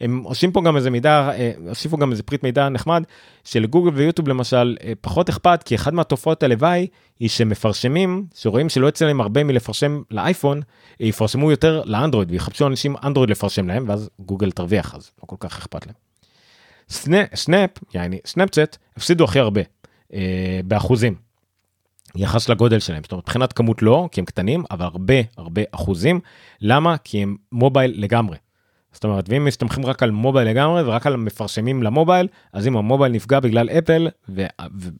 [0.00, 1.30] הם עושים פה גם איזה מידע,
[1.68, 3.02] הוסיפו גם איזה פריט מידע נחמד
[3.44, 6.86] שלגוגל ויוטיוב למשל פחות אכפת כי אחד מהתופעות הלוואי
[7.20, 10.60] היא שמפרסמים שרואים שלא יוצא להם הרבה מלפרסם לאייפון
[11.00, 15.58] יפרסמו יותר לאנדרואיד ויחפשו אנשים אנדרואיד לפרסם להם ואז גוגל תרוויח אז לא כל כך
[15.58, 15.94] אכפת להם.
[17.34, 19.60] סנאפ, יעני, סנאפצ'אט, הפסידו הכי הרבה,
[20.14, 21.14] אה, באחוזים.
[22.16, 26.20] יחס לגודל שלהם, זאת אומרת מבחינת כמות לא, כי הם קטנים, אבל הרבה הרבה אחוזים.
[26.60, 26.96] למה?
[27.04, 28.36] כי הם מובייל לגמרי.
[28.92, 33.12] זאת אומרת, ואם מסתמכים רק על מובייל לגמרי ורק על מפרסמים למובייל, אז אם המובייל
[33.12, 34.08] נפגע בגלל אפל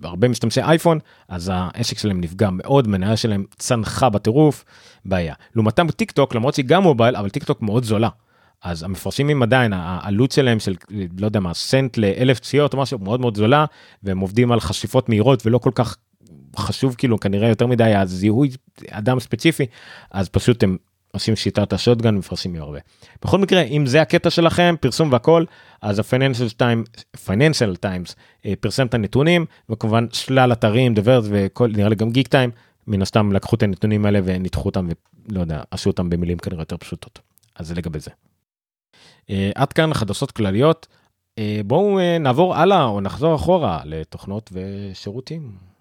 [0.01, 4.65] והרבה משתמשי אייפון, אז העסק שלהם נפגע מאוד, מניה שלהם צנחה בטירוף,
[5.05, 5.35] בעיה.
[5.55, 8.09] לעומתם טיק טוק, למרות שהיא גם מובייל, אבל טיק טוק מאוד זולה.
[8.63, 10.75] אז המפרסמים עדיין העלות שלהם של
[11.19, 13.65] לא יודע מה סנט לאלף צפיות או משהו מאוד מאוד זולה
[14.03, 15.97] והם עובדים על חשיפות מהירות ולא כל כך
[16.57, 18.51] חשוב כאילו כנראה יותר מדי הזיהוי
[18.91, 19.67] אדם ספציפי
[20.11, 20.77] אז פשוט הם
[21.13, 22.79] עושים שיטת ה shotgun מפרסמים הרבה.
[23.25, 25.45] בכל מקרה אם זה הקטע שלכם פרסום והכל
[25.83, 26.87] אז הפייננשל טיימס
[27.25, 28.17] פייננשל טיימס
[28.61, 32.51] פרסם את הנתונים וכמובן שלל אתרים The Verge וכל נראה לי גם גיקטיים
[32.87, 34.89] מן הסתם לקחו את הנתונים האלה וניתחו אותם
[35.29, 37.21] ולא יודע עשו אותם במילים כנראה יותר פשוטות
[37.57, 38.11] אז זה לגבי זה.
[39.31, 40.87] אה, עד כאן חדשות כלליות.
[41.39, 45.73] אה, בואו אה, נעבור הלאה או נחזור אחורה לתוכנות ושירותים.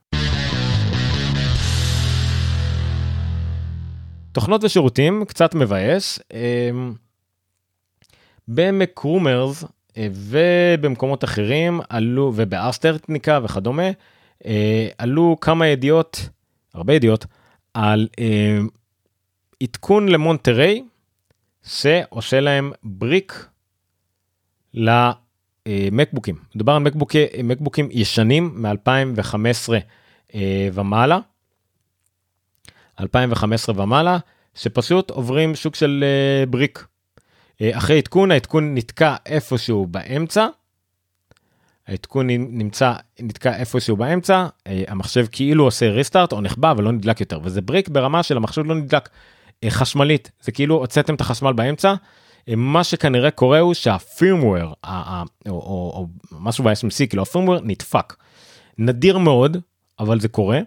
[4.32, 6.20] תוכנות ושירותים, קצת מבאס.
[6.34, 6.94] אמ,
[8.48, 9.64] במקרומרס
[9.98, 13.90] אה, ובמקומות אחרים עלו, ובאסטרטניקה וכדומה,
[14.46, 16.30] אה, עלו כמה ידיעות,
[16.74, 17.26] הרבה ידיעות,
[17.74, 18.60] על אה,
[19.64, 20.84] עדכון למונטריי,
[21.64, 23.48] שעושה להם בריק
[24.74, 26.36] למקבוקים.
[26.56, 29.74] מדובר על מקבוקי, מקבוקים ישנים מ-2015
[30.74, 31.20] ומעלה.
[33.02, 34.18] 2015 ומעלה,
[34.56, 36.04] שפשוט עוברים שוק של
[36.50, 36.86] בריק.
[37.62, 40.48] אה, אחרי עדכון, העדכון נתקע איפשהו באמצע.
[41.88, 47.20] העדכון נמצא, נתקע איפשהו באמצע, אה, המחשב כאילו עושה ריסטארט או נחבא אבל לא נדלק
[47.20, 49.10] יותר, וזה בריק ברמה של המחשב לא נדלק
[49.64, 51.94] אה, חשמלית, זה כאילו הוצאתם את החשמל באמצע.
[52.48, 55.58] מה שכנראה קורה הוא שהפירמוור, או, או,
[55.96, 56.08] או
[56.40, 58.16] משהו ב-SMC, כאילו הפירמוור נדפק.
[58.78, 59.58] נדיר מאוד,
[60.00, 60.60] אבל זה קורה.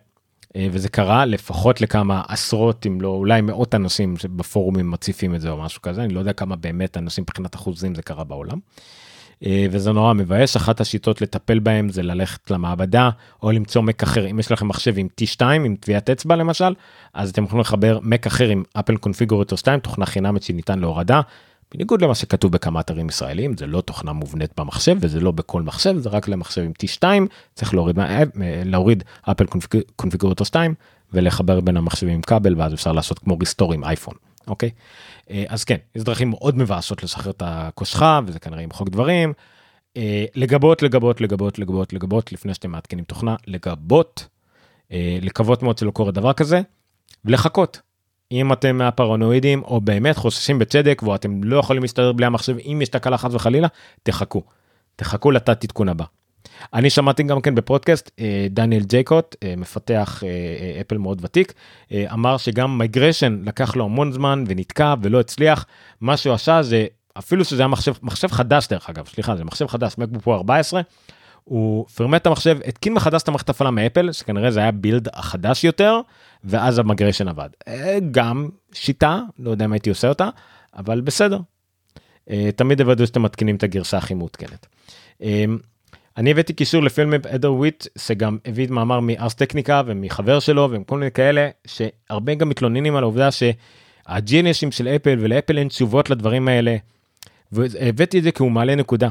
[0.56, 5.50] אה, וזה קרה לפחות לכמה עשרות אם לא אולי מאות אנשים שבפורומים מציפים את זה
[5.50, 6.04] או משהו כזה.
[6.04, 8.58] אני לא יודע כמה באמת אנשים מבחינת אחוזים זה קרה בעולם.
[9.46, 10.56] אה, וזה נורא מבאס.
[10.56, 13.10] אחת השיטות לטפל בהם זה ללכת למעבדה
[13.42, 14.30] או למצוא מק אחר.
[14.30, 16.74] אם יש לכם מחשב עם T2 עם טביעת אצבע למשל
[17.14, 21.20] אז אתם יכולים לחבר מק אחר עם אפל קונפיגורטור 2 תוכנה חינמית שניתן להורדה
[21.74, 25.98] בניגוד למה שכתוב בכמה אתרים ישראלים זה לא תוכנה מובנית במחשב וזה לא בכל מחשב
[25.98, 27.04] זה רק למחשב עם T2
[27.54, 27.98] צריך להוריד
[28.64, 29.44] להוריד אפל
[29.96, 30.74] קונפיגורטור 2
[31.12, 34.14] ולחבר בין המחשבים עם כבל ואז אפשר לעשות כמו ריסטור עם אייפון
[34.46, 34.70] אוקיי?
[35.30, 39.32] אה, אז כן יש דרכים מאוד מבאסות לשחרר את הקושחה וזה כנראה ימחוק דברים.
[39.96, 44.26] אה, לגבות לגבות לגבות לגבות לגבות לפני שאתם מעדכנים תוכנה לגבות.
[44.92, 46.60] אה, לקוות מאוד שלא קורה דבר כזה.
[47.24, 47.80] ולחכות
[48.32, 52.88] אם אתם מהפרנואידים או באמת חוששים בצדק ואתם לא יכולים להסתדר בלי המחשב אם יש
[52.88, 53.68] תקלה חס וחלילה
[54.02, 54.42] תחכו
[54.96, 56.04] תחכו לתת עדכון הבא.
[56.74, 61.52] אני שמעתי גם כן בפודקאסט אה, Daniel Jalkut אה, מפתח אה, אפל מאוד ותיק
[61.92, 65.66] אמר שגם migration לקח לו המון זמן ונתקע ולא הצליח
[66.00, 66.86] מה שהוא עשה זה
[67.18, 70.80] אפילו שזה היה מחשב מחשב חדש דרך אגב סליחה זה מחשב חדש MacBook 14
[71.44, 75.64] הוא פרמט את המחשב, התקין מחדש את המערכת הפעלה מאפל, שכנראה זה היה build החדש
[75.64, 76.00] יותר,
[76.44, 77.48] ואז המגרשן עבד.
[77.68, 80.28] אה, גם שיטה, לא יודע אם הייתי עושה אותה,
[80.76, 81.38] אבל בסדר.
[82.30, 84.66] אה, תמיד תוודאו שאתם מתקינים את הגרסה הכי מעודכנת.
[85.22, 85.44] אה,
[86.16, 91.10] אני הבאתי קישור לפילם אדר וויט שגם הביא מאמר מארס טכניקה ומחבר שלו וכל מיני
[91.10, 96.76] כאלה שהרבה גם מתלוננים על העובדה שהג'יניאשים של אפל ולאפל אין תשובות לדברים האלה.
[97.52, 99.08] והבאתי את זה כי הוא מעלה נקודה.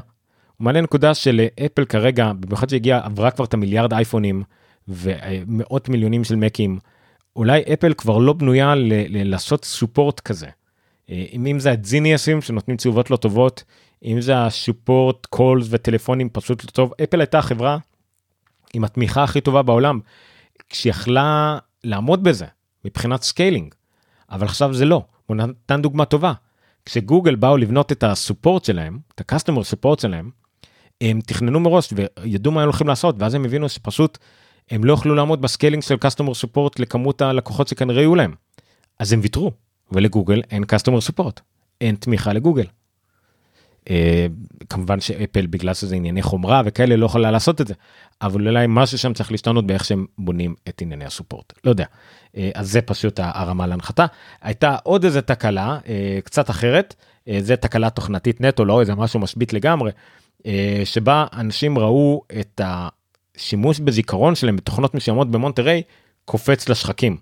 [0.63, 4.43] מעלה נקודה של אפל כרגע, במיוחד שהגיעה, עברה כבר את המיליארד אייפונים
[4.87, 6.79] ומאות מיליונים של מקים,
[7.35, 8.73] אולי אפל כבר לא בנויה
[9.09, 10.47] לעשות support כזה.
[11.09, 13.63] אה, אם זה ה Genius ים שנותנים תשובות לא טובות,
[14.05, 17.77] אם זה ה support calls וטלפונים פשוט לא טוב, אפל הייתה חברה
[18.73, 19.99] עם התמיכה הכי טובה בעולם,
[20.69, 22.45] כשיכלה לעמוד בזה
[22.85, 23.73] מבחינת scaling,
[24.31, 25.01] אבל עכשיו זה לא.
[25.25, 26.33] הוא נתן דוגמה טובה.
[26.85, 30.29] כשגוגל באו לבנות את ה support שלהם, את ה-customer support שלהם,
[31.03, 34.17] הם תכננו מראש וידעו מה הם הולכים לעשות ואז הם הבינו שפשוט
[34.71, 38.33] הם לא יוכלו לעמוד ב scaling של customer support לכמות הלקוחות שכנראה יהיו להם.
[38.99, 39.51] אז הם ויתרו
[39.91, 41.41] ולגוגל אין customer support
[41.81, 42.65] אין תמיכה לגוגל.
[43.81, 43.85] Uh,
[44.69, 47.73] כמובן שאפל בגלל שזה ענייני חומרה וכאלה לא יכולה לעשות את זה
[48.21, 51.85] אבל אולי משהו שם צריך להשתנות באיך שהם בונים את ענייני ה support לא יודע
[51.85, 54.05] uh, אז זה פשוט הרמה להנחתה
[54.41, 55.87] הייתה עוד איזה תקלה uh,
[56.23, 59.91] קצת אחרת uh, זה תקלה תוכנתית נטו לא איזה משהו משבית לגמרי
[60.85, 65.81] שבה אנשים ראו את השימוש בזיכרון שלהם בתוכנות מסוימות ב Monterey
[66.25, 67.17] קופץ לשחקים.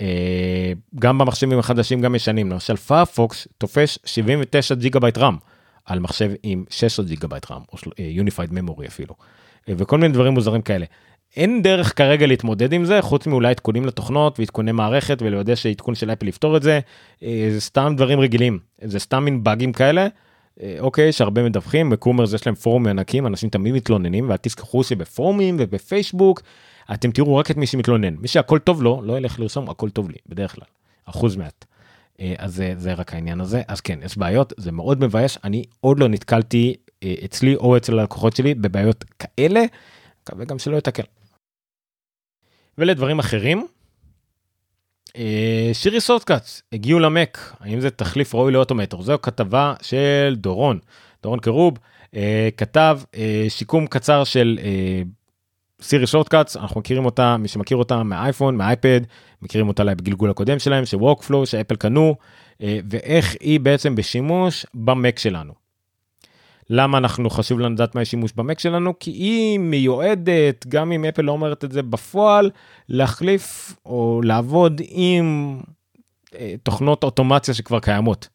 [0.00, 5.36] אה, גם במחשבים החדשים גם ישנים למשל Firefox תופש 79 ג'יגה בייט RAM
[5.84, 9.14] על מחשב עם 16 ג'יגה בייט RAM או unified memory אפילו
[9.68, 10.86] אה, וכל מיני דברים מוזרים כאלה.
[11.36, 16.10] אין דרך כרגע להתמודד עם זה חוץ מאולי עדכונים לתוכנות ועדכוני מערכת ולוודא שעדכון של
[16.10, 16.80] אפל יפתור את זה
[17.50, 20.08] זה סתם דברים רגילים זה סתם מין באגים כאלה אה,
[20.80, 25.56] אוקיי, יש הרבה מדווחים, בקומרס יש להם פורום ענקים, אנשים תמיד מתלוננים, ואל תזכחו שבפורומים
[25.58, 26.42] ובפייסבוק,
[26.94, 28.14] אתם תראו רק את מי שמתלונן.
[28.14, 30.64] מי שהכל טוב לו, לא ילך לרשום הכל טוב לי, בדרך כלל,
[31.04, 31.64] אחוז מעט.
[32.20, 35.64] אה, אז זה, זה רק העניין הזה, אז כן, יש בעיות, זה מאוד מבאס, אני
[35.80, 39.60] עוד לא נתקלתי אה, אצלי או אצל הלקוחות שלי בבעיות כאלה,
[40.22, 41.02] מקווה גם שלא יתקל.
[42.78, 43.64] ולדברים אחרים, אה,
[45.72, 47.56] שירי סודקאץ הגיעו למק.
[47.60, 50.78] האם זה תחליף ראוי לאוטומטר זו כתבה של דורון.
[51.22, 51.78] דורון קרוב
[52.14, 54.58] אה, כתב אה, שיקום קצר של
[55.82, 59.00] סירי שורטקאץ אנחנו מכירים אותה מי שמכיר אותה מהאייפון מהאייפד
[59.42, 62.14] מכירים אותה בגלגול הקודם שלהם שווקפלו שאפל קנו
[62.60, 65.59] ואיך היא בעצם בשימוש במק שלנו.
[66.72, 71.22] למה אנחנו חשוב לנו לדעת מה השימוש במק שלנו כי היא מיועדת גם אם אפל
[71.22, 72.50] לא אומרת את זה בפועל
[72.88, 75.58] להחליף או לעבוד עם
[76.62, 78.28] תוכנות אוטומציה שכבר קיימות.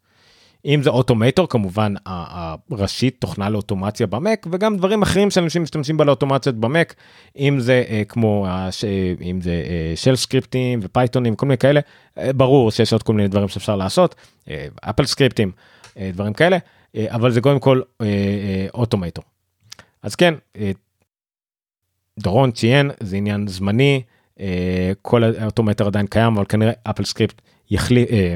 [0.66, 6.56] אם זה אוטומטור כמובן הראשית תוכנה לאוטומציה במק וגם דברים אחרים שאנשים משתמשים בה לאוטומציות
[6.56, 6.96] במק
[7.38, 8.86] אם זה אה, כמו הש,
[9.22, 11.80] אם זה אה, של סקריפטים ופייתונים כל מיני כאלה
[12.18, 14.16] אה, ברור שיש עוד כל מיני דברים שאפשר לעשות
[14.50, 15.52] אה, אפל סקריפטים
[15.98, 16.60] אה, דברים כאלה אה,
[17.08, 19.24] אבל זה קודם כל אה, אה, אוטומטור.
[20.04, 20.72] אז כן אה,
[22.20, 24.02] דורון ציין זה עניין זמני
[24.40, 27.42] אה, כל ה Automator עדיין קיים אבל כנראה AppleScript
[27.72, 28.36] יחליף, אה,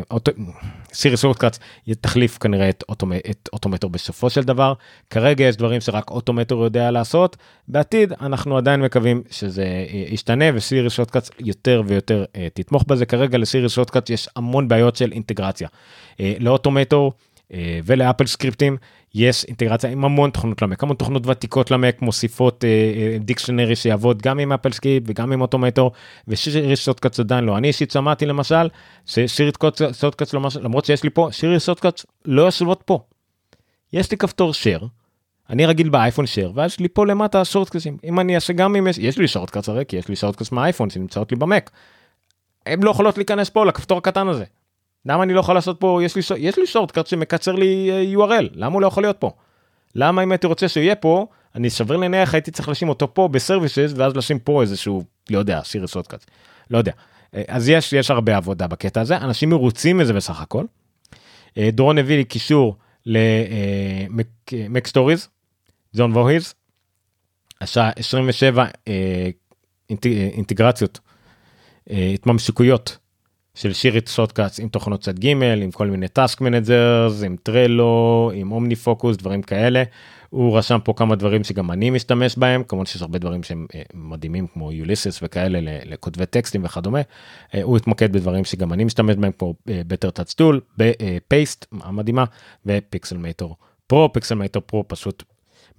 [0.93, 1.59] Siri Shortcuts
[2.01, 4.73] תחליף כנראה את, אוטומ, את Automator בסופו של דבר.
[5.09, 7.37] כרגע יש דברים שרק Automator יודע לעשות,
[7.67, 13.05] בעתיד אנחנו עדיין מקווים שזה אה, ישתנה ו Siri Shortcuts יותר ויותר אה, תתמוך בזה.
[13.05, 15.67] כרגע ל Siri Shortcuts יש המון בעיות של אינטגרציה.
[16.19, 17.28] אה, ל Automator אה,
[17.85, 18.77] ול AppleScript ים
[19.15, 22.63] יש אינטגרציה עם המון תוכנות למק, המון תוכנות ותיקות למק מוסיפות
[23.19, 25.91] dictionary uh, שיעבוד גם עם AppleScript וגם עם Automator
[26.27, 27.57] ו Siri Shortcuts עדיין לא.
[27.57, 28.69] אני אישית שמעתי למשל
[29.05, 29.51] ש Siri
[29.99, 32.99] Shortcuts למרות שיש לי פה Siri Shortcuts לא יושבות פה.
[33.93, 34.85] יש לי כפתור share,
[35.49, 38.87] אני רגיל באייפון share ואז לי פה למטה shortcuts ים אם אני אעשה גם אם
[38.87, 41.71] יש, יש לי shortcuts הרי כי יש לי shortcuts מהאייפון שנמצאות לי במק.
[42.65, 44.45] הן לא יכולות להיכנס פה לכפתור הקטן הזה.
[45.05, 48.45] למה אני לא יכול לעשות פה, יש לי, יש לי shortcut שמקצר לי uh, URL,
[48.53, 49.31] למה הוא לא יכול להיות פה?
[49.95, 51.25] למה אם הייתי רוצה שהוא יהיה פה,
[51.55, 55.39] אני סביר להניח הייתי צריך לשים אותו פה ב services ואז לשים פה איזשהו, לא
[55.39, 56.25] יודע, Siri Shortcut,
[56.71, 56.91] לא יודע.
[57.35, 60.65] אה, אז יש, יש הרבה עבודה בקטע הזה, אנשים מרוצים מזה בסך הכל.
[61.57, 65.27] אה, דורון הביא לי קישור ל MacStories,
[65.93, 66.53] זון ווהיז,
[67.61, 68.65] השעה 27
[70.35, 70.99] אינטגרציות,
[71.89, 72.97] התממשקויות
[73.55, 78.51] של Siri Shortcuts עם תוכנות צד ג' עם כל מיני task managers עם Trello עם
[78.51, 79.83] OmniFocus דברים כאלה.
[80.29, 83.81] הוא רשם פה כמה דברים שגם אני משתמש בהם כמובן שיש הרבה דברים שהם אה,
[83.93, 87.01] מדהימים כמו Ulysses וכאלה לכותבי טקסטים וכדומה.
[87.55, 92.23] אה, הוא התמקד בדברים שגם אני משתמש בהם כמו BetterTouchTool, Paste המדהימה
[92.65, 93.55] ו Pixelmator
[93.87, 95.23] Pro Pixelmator Pro פשוט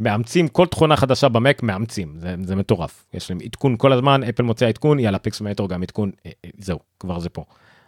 [0.01, 4.42] מאמצים כל תכונה חדשה במק מאמצים זה, זה מטורף יש להם עדכון כל הזמן אפל
[4.42, 7.44] מוצא עדכון יאללה פיקסל מייטור גם עדכון אה, זהו כבר זה פה.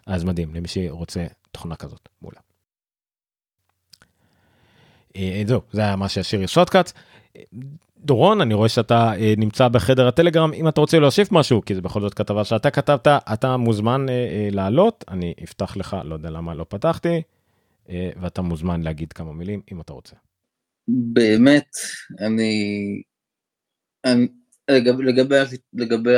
[0.07, 2.41] אז מדהים למי שרוצה תוכנה כזאת מולה.
[5.17, 6.93] אה, זהו זה היה מה שהשאיר שוטקאט.
[7.99, 11.83] דורון אני רואה שאתה אה, נמצא בחדר הטלגרם אם אתה רוצה להוסיף משהו כי זה
[11.83, 16.55] בכל זאת כתבה שאתה כתבת אתה מוזמן אה, לעלות אני אפתח לך לא יודע למה
[16.55, 17.23] לא פתחתי
[17.89, 20.17] ואתה מוזמן להגיד כמה מילים אם אתה רוצה.
[20.89, 21.69] באמת
[22.21, 23.03] אני,
[24.05, 24.29] אני
[24.71, 25.37] לגבי לגבי
[25.75, 26.15] לגבי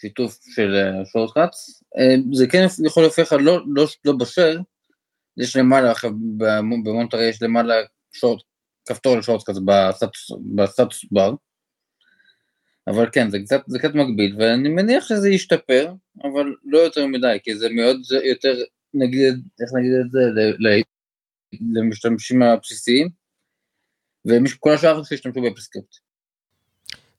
[0.00, 0.74] שיתוף של
[1.12, 4.58] שורטקאטס, אה, אה, זה כן יכול להופך לא, לא, לא בשל,
[5.36, 5.92] יש למעלה,
[6.84, 7.74] במונטרי יש למעלה
[8.12, 8.42] שורט,
[8.88, 9.58] כפתור לשורטקאטס
[10.54, 11.34] בסטטוס בר,
[12.86, 15.92] אבל כן, זה קצת, זה קצת מגביל, ואני מניח שזה ישתפר,
[16.22, 18.54] אבל לא יותר מדי, כי זה מאוד זה יותר,
[18.94, 20.20] נגיד, איך נגיד את זה,
[21.74, 23.08] למשתמשים הבסיסיים,
[24.26, 25.96] וכל השאר שישתמשו בפסקריפט.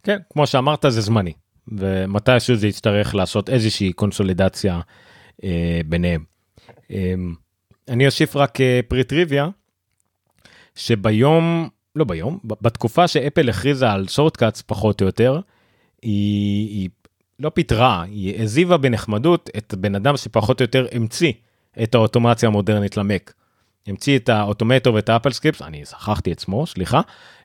[0.03, 1.33] כן, כמו שאמרת זה זמני.
[1.67, 4.81] ומתישהו זה יצטרך לעשות איזושהי קונסולידציה
[5.43, 6.23] אה, ביניהם.
[6.91, 7.13] אה,
[7.87, 9.49] אני אוסיף רק אה, פרי טריוויה,
[10.75, 15.39] שביום, לא ביום, בתקופה שאפל הכריזה על שורטקאטס פחות או יותר,
[16.01, 16.89] היא, היא
[17.39, 21.33] לא פיטרה, היא העזיבה בנחמדות את בן אדם שפחות או יותר המציא
[21.83, 23.33] את האוטומציה המודרנית למק.
[23.89, 27.01] המציא את ה Automator ואת ה AppleScript, אני שכחתי את שמו, סליחה,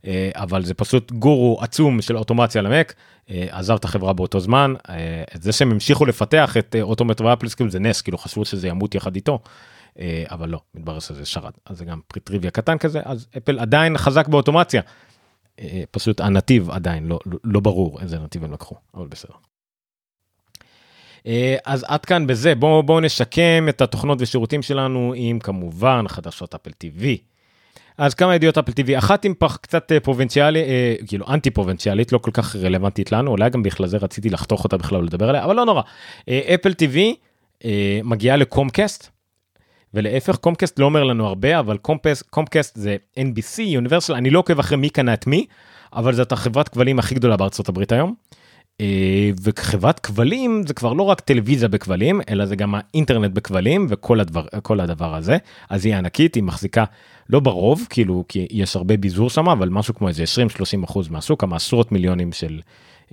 [0.06, 2.94] אה, אבל זה פשוט גורו עצום של אוטומציה למק,
[3.30, 7.72] אה, עזב את החברה באותו זמן, אה, זה שהם המשיכו לפתח את Automator ו AppleScript
[7.72, 9.38] זה נס, כאילו חשבו שזה ימות יחד איתו,
[10.30, 13.98] אבל לא, מתברר שזה שרד, אז זה גם פרט טריוויה קטן כזה, אז אפל עדיין
[13.98, 14.82] חזק באוטומציה,
[15.90, 19.34] פשוט הנתיב עדיין לא, לא, לא ברור איזה נתיב הם לקחו, אבל בסדר.
[21.26, 26.54] אה, אז עד כאן בזה בואו בוא נשקם את התוכנות ושירותים שלנו עם כמובן חדשות
[26.54, 27.04] אפל TV.
[27.98, 32.12] אז כמה ידיעות אפל TV אחת עם פח קצת אה, פרובינציאלי אה, כאילו אנטי פרובינציאלית
[32.12, 35.44] לא כל כך רלוונטית לנו אולי גם בכלל זה רציתי לחתוך אותה בכלל לדבר עליה
[35.44, 35.82] אבל לא נורא
[36.28, 36.98] אה, אפל TV
[37.64, 39.14] אה, מגיעה לקומקאסט.
[39.94, 44.58] ולהפך קומקאסט לא אומר לנו הרבה אבל קומפס, קומקאסט זה NBC יוניברסל אני לא עוקב
[44.58, 45.46] אחרי מי קנה את מי
[45.92, 48.14] אבל זאת החברת כבלים הכי גדולה בארצות הברית היום.
[48.80, 54.20] אה, וחברת כבלים זה כבר לא רק טלוויזיה בכבלים אלא זה גם האינטרנט בכבלים וכל
[54.20, 55.36] הדבר כל הדבר הזה
[55.70, 56.84] אז היא ענקית היא מחזיקה
[57.30, 61.08] לא ברוב כאילו כי יש הרבה ביזור שם אבל משהו כמו איזה 20 30 אחוז
[61.08, 62.60] מהשוק כמה עשרות מיליונים של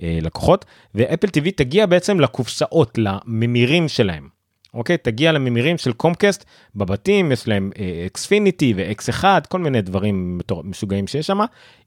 [0.02, 4.28] אה, לקוחות ואפל טיווי תגיע בעצם לקופסאות לממירים שלהם.
[4.74, 6.44] אוקיי תגיע לממירים של קומקאסט
[6.74, 7.70] בבתים יש להם
[8.06, 11.40] Xfinity ו X1 כל מיני דברים משוגעים שיש שם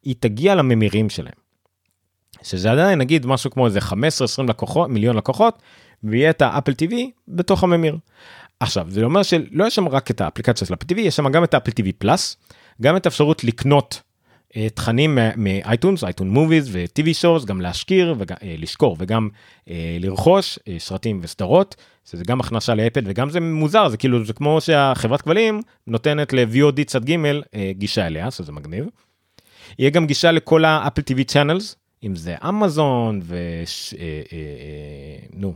[0.03, 1.44] היא תגיע לממירים שלהם.
[2.45, 3.93] שזה עדיין נגיד משהו כמו איזה 15-20
[4.47, 5.61] לקוחות מיליון לקוחות
[6.03, 6.95] ויהיה את ה Apple TV
[7.27, 7.97] בתוך הממיר.
[8.59, 11.43] עכשיו זה אומר שלא יש שם רק את האפליקציה של Apple TV, יש שם גם
[11.43, 12.37] את ה Apple TV Plus,
[12.81, 14.01] גם את האפשרות לקנות
[14.55, 19.29] אה, תכנים מ iTunes, iTunes movies ו TV shows, גם להשכיר ולשכור וגם
[19.69, 21.75] אה, לרכוש אה, סרטים וסדרות,
[22.09, 26.83] שזה גם הכנסה לאפל וגם זה מוזר, זה כאילו זה כמו שהחברת כבלים נותנת ל-VOD
[26.85, 27.15] צד ג'
[27.71, 28.85] גישה אליה, שזה מגניב.
[29.79, 31.75] יהיה גם גישה לכל האפל TV צ'אנלס,
[32.05, 33.21] אם זה אמזון
[35.33, 35.53] ונו.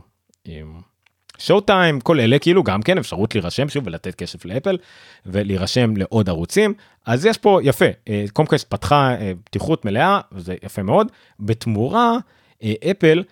[1.38, 4.78] שואו טיים כל אלה כאילו גם כן אפשרות להירשם שוב ולתת כסף לאפל
[5.26, 6.74] ולהירשם לעוד ערוצים
[7.06, 7.84] אז יש פה יפה
[8.32, 12.16] קומקסט פתחה פתיחות מלאה וזה יפה מאוד בתמורה
[12.90, 13.24] אפל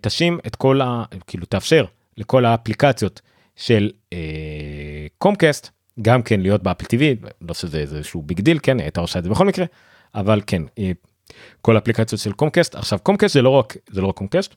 [0.00, 1.04] תשים את כל ה...
[1.26, 1.84] כאילו תאפשר
[2.16, 3.20] לכל האפליקציות
[3.56, 3.90] של
[5.18, 5.70] Comcast
[6.02, 9.24] גם כן להיות ב Apple TV לא שזה איזשהו big deal כן הייתה עושה את
[9.24, 9.64] זה בכל מקרה
[10.14, 10.62] אבל כן
[11.60, 14.54] כל האפליקציות של Comcast עכשיו Comcast זה לא רק זה לא רק Comcast.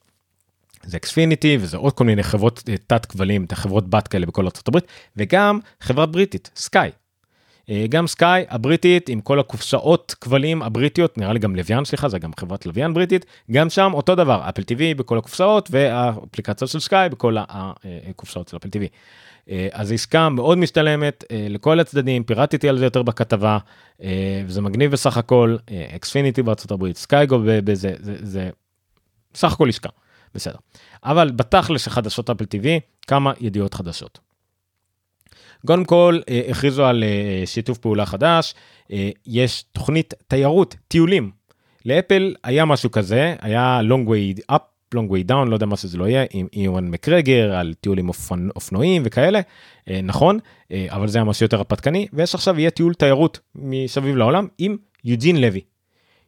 [0.85, 4.45] זה Xfinity וזה עוד כל מיני חברות אה, תת כבלים, את החברות בת כאלה בכל
[4.45, 4.85] ארצות הברית,
[5.17, 6.89] וגם חברת בריטית, Sky.
[7.69, 12.19] אה, גם Sky הבריטית עם כל הקופסאות כבלים הבריטיות, נראה לי גם לוויין סליחה, זה
[12.19, 17.09] גם חברת לוויין בריטית, גם שם אותו דבר, Apple TV בכל הקופסאות והאפליקציות של Sky
[17.09, 18.87] בכל הקופסאות של Apple TV.
[19.71, 23.57] אז עסקה מאוד משתלמת לכל הצדדים, פירטתי על זה יותר בכתבה,
[24.47, 25.57] זה מגניב בסך הכל,
[25.95, 28.49] Xfinity בארצות הברית, Sky Go בזה, זה, זה
[29.35, 29.89] סך הכל עסקה.
[30.35, 30.57] בסדר.
[31.03, 32.67] אבל בתכל'ס חדשות Apple TV,
[33.07, 34.19] כמה ידיעות חדשות.
[35.67, 38.53] קודם כל, אה, הכריזו על אה, שיתוף פעולה חדש,
[38.91, 41.31] אה, יש תוכנית תיירות, טיולים.
[41.85, 44.63] לאפל היה משהו כזה, היה long way up,
[44.95, 48.09] long way down, לא יודע מה שזה לא יהיה, עם איואן מקרגר, על טיול עם
[48.09, 48.49] אופנ...
[48.55, 49.39] אופנועים וכאלה,
[50.03, 50.39] נכון,
[50.89, 55.41] אבל זה היה משהו יותר הרפתקני, ויש עכשיו יהיה טיול תיירות מסביב לעולם עם יוג'ין
[55.41, 55.61] לוי.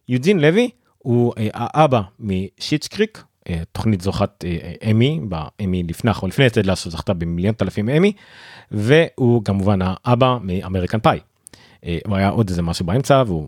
[0.09, 6.45] יוג'ין לוי הוא האבא משיטס קריק, אה, תוכנית זוכת אה, אמי, באמי לפני או לפני
[6.45, 8.13] יצא לאסו זכתה במיליון אלפים אמי,
[8.71, 11.19] והוא כמובן האבא מאמריקן פאי.
[11.85, 13.47] אה, הוא היה עוד איזה משהו באמצע והוא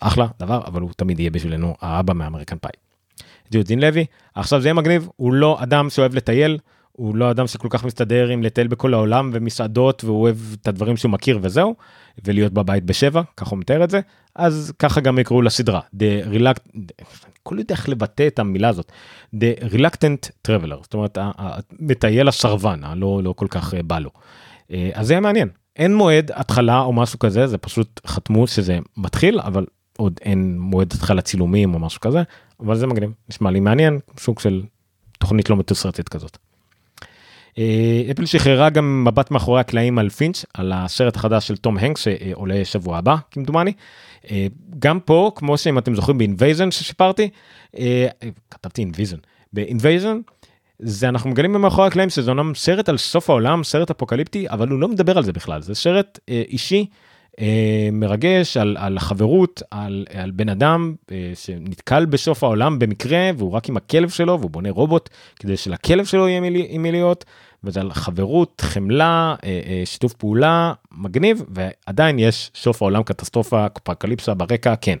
[0.00, 2.85] אחלה דבר אבל הוא תמיד יהיה בשבילנו האבא מאמריקן פאי.
[3.52, 4.06] ג'ודין לוי.
[4.34, 6.58] עכשיו זה יהיה מגניב הוא לא אדם שאוהב לטייל
[6.96, 10.96] הוא לא אדם שכל כך מסתדר עם לטייל בכל העולם ומסעדות והוא אוהב את הדברים
[10.96, 11.74] שהוא מכיר וזהו
[12.24, 14.00] ולהיות בבית בשבע ככה הוא מתאר את זה
[14.34, 15.80] אז ככה גם יקראו לסדרה.
[15.94, 16.78] The Reluct...
[17.42, 18.92] כל יודע איך לבטא את המילה הזאת.
[19.34, 24.10] The Reluctant Traveler זאת אומרת המטייל הסרבן הלא לא כל כך אה, בא לו.
[24.72, 25.48] אה, אז זה יהיה מעניין.
[25.76, 29.66] אין מועד התחלה או משהו כזה זה פשוט חתמו שזה מתחיל אבל
[29.96, 32.22] עוד אין מועד התחלה צילומים או משהו כזה
[32.60, 34.62] אבל זה מגניב נשמע לי מעניין סוג של
[35.18, 36.38] תוכנית לא מתוסרטת כזאת.
[37.58, 42.00] אה, אפל שחררה גם מבט מאחורי הקלעים על פינץ' על הסרט החדש של תום הנקס
[42.00, 43.72] שעולה שבוע הבא כמדומני.
[44.30, 44.46] אה,
[44.78, 47.28] גם פה כמו שאם אתם זוכרים ב Invasion שסיפרתי
[47.78, 48.06] אה,
[48.50, 49.16] כתבתי Invasion
[49.52, 50.20] ב Invasion
[50.78, 54.80] זה אנחנו מגלים מאחורי הקלעים שזה אומנם סרט על סוף העולם סרט אפוקליפטי אבל הוא
[54.80, 56.86] לא מדבר על זה בכלל זה סרט אישי
[57.92, 60.94] מרגש על, על חברות על, על בן אדם
[61.34, 66.28] שנתקל בסוף העולם במקרה והוא רק עם הכלב שלו והוא בונה רובוט כדי שלכלב שלו
[66.28, 67.24] יהיה עם מי להיות
[67.66, 74.34] וזה על חברות, חמלה, אה, אה, שיתוף פעולה, מגניב, ועדיין יש סוף העולם קטסטרופה, אפוקליפסה
[74.34, 74.96] ברקע, כן.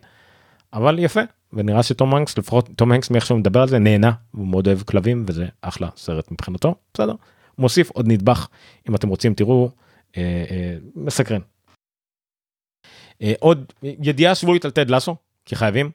[0.72, 1.20] אבל יפה,
[1.52, 4.82] ונראה שתום הנקס, לפחות תום הנקס מאיך שהוא מדבר על זה, נהנה, הוא מאוד אוהב
[4.82, 7.14] כלבים, וזה אחלה סרט מבחינתו, בסדר.
[7.58, 8.48] מוסיף עוד נדבך,
[8.88, 9.70] אם אתם רוצים תראו,
[10.16, 11.40] אה, אה, מסקרן.
[13.22, 15.90] אה, עוד ידיעה שבועית על טד לסו, כי חייבים.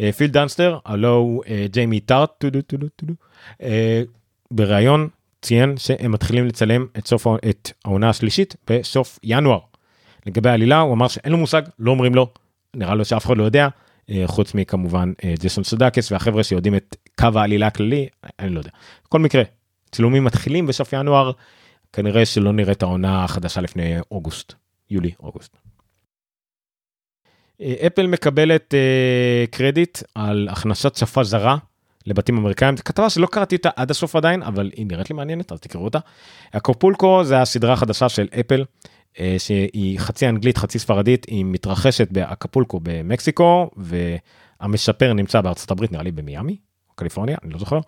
[0.00, 3.14] אה, פיל דנסטר, הלו הוא אה, ג'יימי טארט, טודו טודו טודו,
[3.62, 4.02] אה,
[4.50, 5.08] בריאיון
[5.42, 9.58] ציין שהם מתחילים לצלם את סוף את העונה השלישית בסוף ינואר.
[10.26, 12.28] לגבי העלילה הוא אמר שאין לו מושג לא אומרים לו
[12.74, 13.68] נראה לו שאף אחד לא יודע
[14.26, 15.12] חוץ מכמובן
[15.42, 18.08] ג'סון סודקס והחבר'ה שיודעים את קו העלילה הכללי
[18.38, 18.70] אני לא יודע.
[19.04, 19.42] בכל מקרה
[19.92, 21.32] צילומים מתחילים בסוף ינואר
[21.92, 24.52] כנראה שלא נראה את העונה החדשה לפני אוגוסט
[24.90, 25.56] יולי אוגוסט.
[25.56, 25.73] אה,
[27.62, 28.74] אפל מקבלת
[29.50, 31.56] קרדיט על הכנסת שפה זרה
[32.06, 35.60] לבתים אמריקאים, כתבה שלא קראתי אותה עד הסוף עדיין, אבל היא נראית לי מעניינת, אז
[35.60, 35.98] תקראו אותה.
[36.52, 38.64] הקופולקו זה הסדרה החדשה של אפל,
[39.20, 46.02] אה, שהיא חצי אנגלית, חצי ספרדית, היא מתרחשת באקפולקו במקסיקו, והמשפר נמצא בארצות הברית, נראה
[46.02, 46.56] לי במיאמי,
[46.94, 47.78] קליפורניה, אני לא זוכר,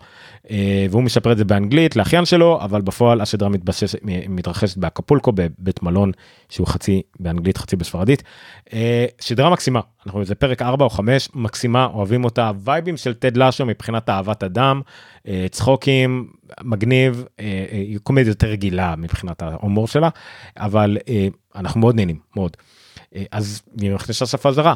[0.51, 3.95] אה, והוא משפר את זה באנגלית לאחיין שלו, אבל בפועל הסדרה מתבסס,
[4.29, 6.11] מתרחשת באקפולקו בבית מלון
[6.49, 8.23] שהוא חצי באנגלית חצי בספרדית.
[8.73, 13.37] אה, סדרה מקסימה, אנחנו איזה פרק 4 או 5, מקסימה, אוהבים אותה, וייבים של טד
[13.37, 14.81] לאשו מבחינת אהבת אדם,
[15.27, 16.27] אה, צחוקים,
[16.61, 17.25] מגניב,
[18.03, 20.09] קומדיה יותר רגילה מבחינת ההומור שלה,
[20.57, 20.97] אבל
[21.55, 22.57] אנחנו מאוד נהנים, מאוד.
[23.15, 24.73] אה, אז היא נכנסה שפה זרה.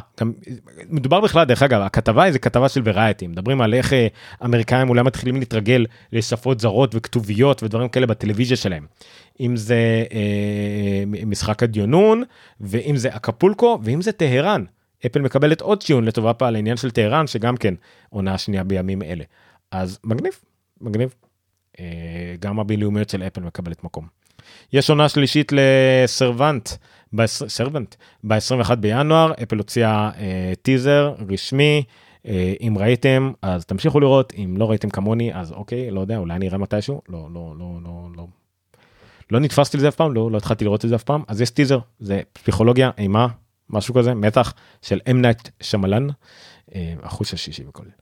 [0.90, 4.08] מדובר בכלל, דרך אגב, הכתבה היא כתבה של וריאטי, מדברים על איך אה,
[4.46, 8.86] אמריקאים אולי מתחילים להתרגל לשפות זרות וכתוביות ודברים כאלה בטלוויזיה שלהם.
[9.40, 12.24] אם זה אה, משחק הדיונון,
[12.62, 14.64] ואם זה אקפולקו, ואם זה טהרן.
[15.06, 17.74] אפל מקבלת עוד ציון לטובה פה על העניין של טהרן, שגם כן
[18.10, 19.24] עונה שנייה בימים אלה.
[19.72, 20.34] אז מגניב,
[20.82, 21.14] מגניב.
[21.80, 24.08] אה, גם הבינלאומיות של אפל מקבלת מקום.
[24.74, 26.70] יש עונה שלישית לסרבנט,
[27.26, 31.84] סרבנט, ב-21 בינואר, אפל הוציאה אה, טיזר רשמי,
[32.26, 36.36] אה, אם ראיתם אז תמשיכו לראות, אם לא ראיתם כמוני אז אוקיי, לא יודע, אולי
[36.36, 38.28] אני אראה מתישהו, לא, לא, לא, לא, לא.
[39.32, 41.50] לא נתפסתי לזה אף פעם, לא, לא התחלתי לראות את זה אף פעם, אז יש
[41.50, 43.28] טיזר, זה פסיכולוגיה, אימה,
[43.70, 46.08] משהו כזה, מתח של אמנייט שמלן,
[47.04, 48.01] החוש השישי וכל זה.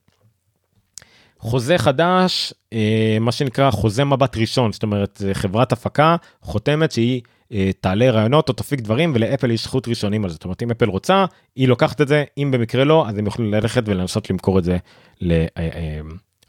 [1.40, 7.22] חוזה חדש, אה, מה שנקרא חוזה מבט ראשון, זאת אומרת, חברת הפקה חותמת שהיא
[7.54, 10.34] אה, תעלה רעיונות או תפיק דברים ולאפל יש זכות ראשונים על זה.
[10.34, 11.26] זאת אומרת, אם אפל רוצה,
[11.56, 14.78] היא לוקחת את זה, אם במקרה לא, אז הם יוכלו ללכת ולנסות למכור את זה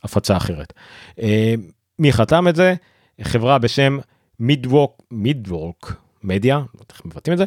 [0.02, 0.72] להפצה אחרת.
[1.98, 2.74] מי חתם את זה?
[3.22, 3.98] חברה בשם
[4.40, 7.44] מידווק, מידווק מדיה, לא איך מבטאים את זה,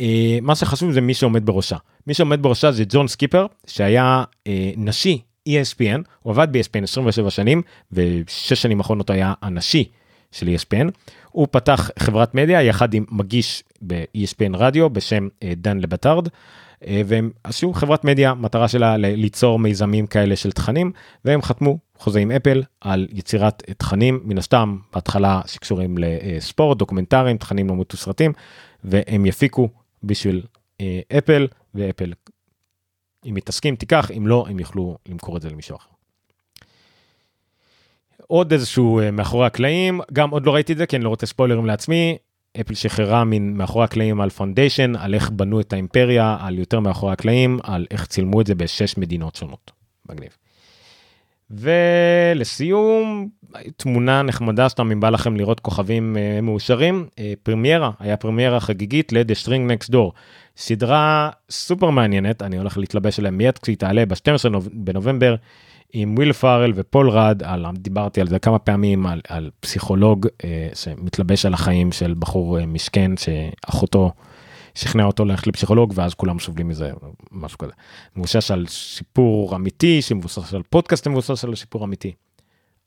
[0.00, 1.76] אה, מה שחשוב זה מי שעומד בראשה.
[2.06, 7.62] מי שעומד בראשה זה ג'ון סקיפר, שהיה אה, נשי ESPN, הוא עבד ב-ESPN 27 שנים,
[7.92, 9.88] ושש שנים אחרונות היה הנשי
[10.32, 10.90] של ESPN.
[11.30, 16.28] הוא פתח חברת מדיה יחד עם מגיש ב-ESPN רדיו בשם אה, דן לבטארד.
[16.86, 20.92] אה, והם עשו חברת מדיה, מטרה שלה ליצור מיזמים כאלה של תכנים,
[21.24, 27.68] והם חתמו חוזה עם אפל על יצירת תכנים, מן הסתם בהתחלה שקשורים לספורט, דוקומנטרים, תכנים
[27.68, 28.32] לא מתוסרטים,
[28.84, 29.68] והם יפיקו
[30.04, 30.42] בשביל
[30.80, 32.12] אה, אפל, ואפל,
[33.26, 35.90] אם תסכים תיקח, אם לא, הם יוכלו למכור את זה למישהו אחר.
[38.26, 41.26] עוד איזשהו אה, מאחורי הקלעים, גם עוד לא ראיתי את זה כי אני לא רוצה
[41.26, 42.16] ספוילרים לעצמי,
[42.60, 47.12] אפל שחררה מן מאחורי הקלעים על פונדיישן, על איך בנו את האימפריה, על יותר מאחורי
[47.12, 49.70] הקלעים, על איך צילמו את זה בשש מדינות שונות.
[50.08, 50.36] מגניב.
[51.50, 53.28] ולסיום,
[53.76, 59.12] תמונה נחמדה סתם אם בא לכם לראות כוכבים uh, מאושרים, uh, פרמיירה, היה פרמיירה חגיגית
[59.12, 60.10] ל-The String Next Door.
[60.56, 65.36] סדרה סופר מעניינת, אני הולך להתלבש עליה מיד כשהיא תעלה ב-12 בנובמבר,
[65.92, 70.44] עם וויל פארל ופול רד, על, דיברתי על זה כמה פעמים, על, על פסיכולוג אה,
[70.74, 74.12] שמתלבש על החיים של בחור אה, משכן שאחותו
[74.74, 76.90] שכנע אותו ללכת לפסיכולוג ואז כולם סובלים מזה
[77.30, 77.72] משהו כזה.
[78.16, 82.12] מבוסס על סיפור אמיתי שמבוסס על פודקאסט מבוסס על סיפור אמיתי.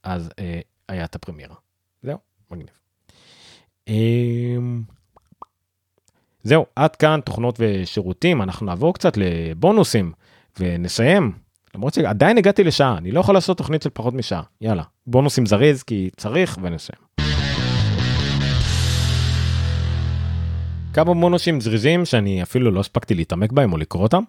[0.03, 0.59] אז אה,
[0.89, 1.55] היה את הפרמיירה.
[2.03, 2.17] זהו,
[2.51, 2.69] מגניב.
[3.89, 4.57] אה,
[6.43, 10.11] זהו, עד כאן תוכנות ושירותים, אנחנו נעבור קצת לבונוסים
[10.59, 11.31] ונסיים.
[11.75, 14.41] למרות שעדיין הגעתי לשעה, אני לא יכול לעשות תוכנית של פחות משעה.
[14.61, 17.03] יאללה, בונוסים זריז כי צריך ונסיים.
[20.93, 24.23] כמה בונוסים זריזים שאני אפילו לא הספקתי להתעמק בהם או לקרוא אותם.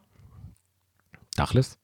[1.30, 1.76] תכלס.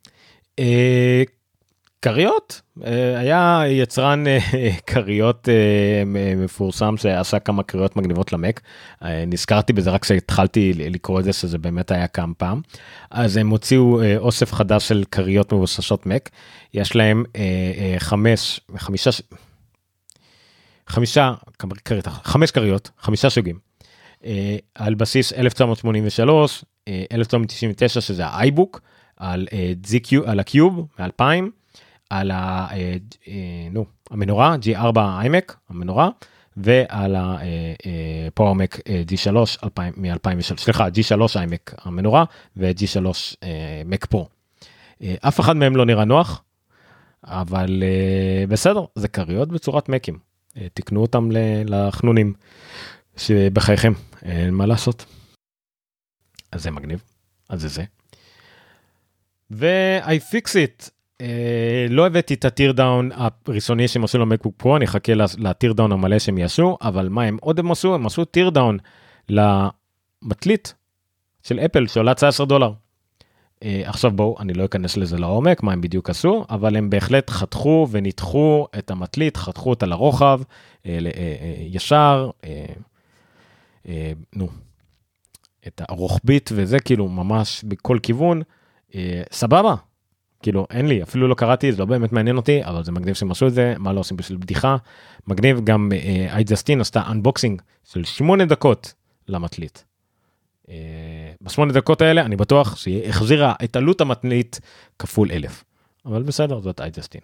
[2.06, 2.60] אה, כריות?
[2.84, 4.38] אה, היה יצרן אה,
[4.86, 5.48] כריות
[6.36, 8.60] מפורסם שעשה כמה כריות מגניבות למק.
[9.26, 12.60] נזכרתי בזה רק כשהתחלתי לקרוא את זה שזה באמת היה כמה פעם.
[13.10, 16.30] אז הם הוציאו אוסף חדש של כריות מבוססות מק.
[16.74, 17.24] יש להם
[17.98, 19.10] חמש חמישה
[20.86, 21.34] חמישה
[22.24, 23.70] חמש כריות חמישה סוגים.
[24.24, 26.64] אה, על בסיס 1983,
[27.12, 28.80] 1999 אה, שזה האייבוק,
[29.16, 31.24] על, אה, ZQ, על הקיוב מ-2000,
[32.10, 32.68] על ה,
[33.70, 36.08] נו, המנורה G4 iMac, המנורה,
[36.56, 38.78] ועל ה-PowerMac
[39.10, 39.36] G3
[39.96, 42.24] מ-2003, סליחה, G3 iMac המנורה
[42.56, 43.36] ו-G3
[43.90, 44.24] Mac Pro.
[45.20, 46.42] אף אחד מהם לא נראה נוח,
[47.24, 47.82] אבל
[48.48, 50.18] בסדר, זה כריות בצורת מקים.
[50.74, 51.28] תקנו אותם
[51.66, 52.34] לחנונים.
[53.16, 53.92] שבחייכם
[54.22, 55.04] אין מה לעשות.
[56.52, 57.02] אז זה מגניב,
[57.48, 57.84] אז זה זה.
[59.50, 60.90] ו-iFixit,
[61.90, 66.18] לא הבאתי את ה teardown הראשוני שהם עשו למקבוק פרו, אני אחכה ל teardown המלא
[66.18, 67.94] שהם יעשו, אבל מה הם עוד הם עשו?
[67.94, 68.78] הם עשו teardown
[69.28, 70.74] למטלית
[71.42, 72.72] של אפל שעולה 19 דולר.
[72.72, 77.30] אה, עכשיו בואו, אני לא אכנס לזה לעומק, מה הם בדיוק עשו, אבל הם בהחלט
[77.30, 81.16] חתכו וניתחו את המטלית, חתכו אותה לרוחב, אה, אה, אה,
[81.58, 82.30] ישר.
[82.42, 82.46] אה,
[83.88, 84.48] אה, נו,
[85.66, 88.42] את הרוחבית וזה כאילו ממש בכל כיוון,
[88.94, 89.74] אה, סבבה.
[90.42, 93.30] כאילו אין לי אפילו לא קראתי זה לא באמת מעניין אותי אבל זה מגניב שהם
[93.30, 94.76] עשו את זה מה לא עושים בשביל בדיחה
[95.26, 98.94] מגניב גם אה, עשתה unboxing של 8 דקות
[99.28, 99.84] למטלית.
[100.68, 104.60] אה, בשמונה דקות האלה אני בטוח שהיא החזירה את עלות המטלית
[104.98, 105.64] כפול אלף
[106.06, 107.20] אבל בסדר זאת iJustine.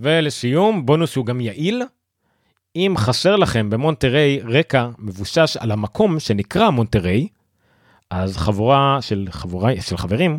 [0.00, 1.82] ולסיום בונוס שהוא גם יעיל
[2.76, 7.28] אם חסר לכם במונטריי רקע מבוסס על המקום שנקרא מונטריי,
[8.10, 10.38] אז חבורה של, חבורה, של חברים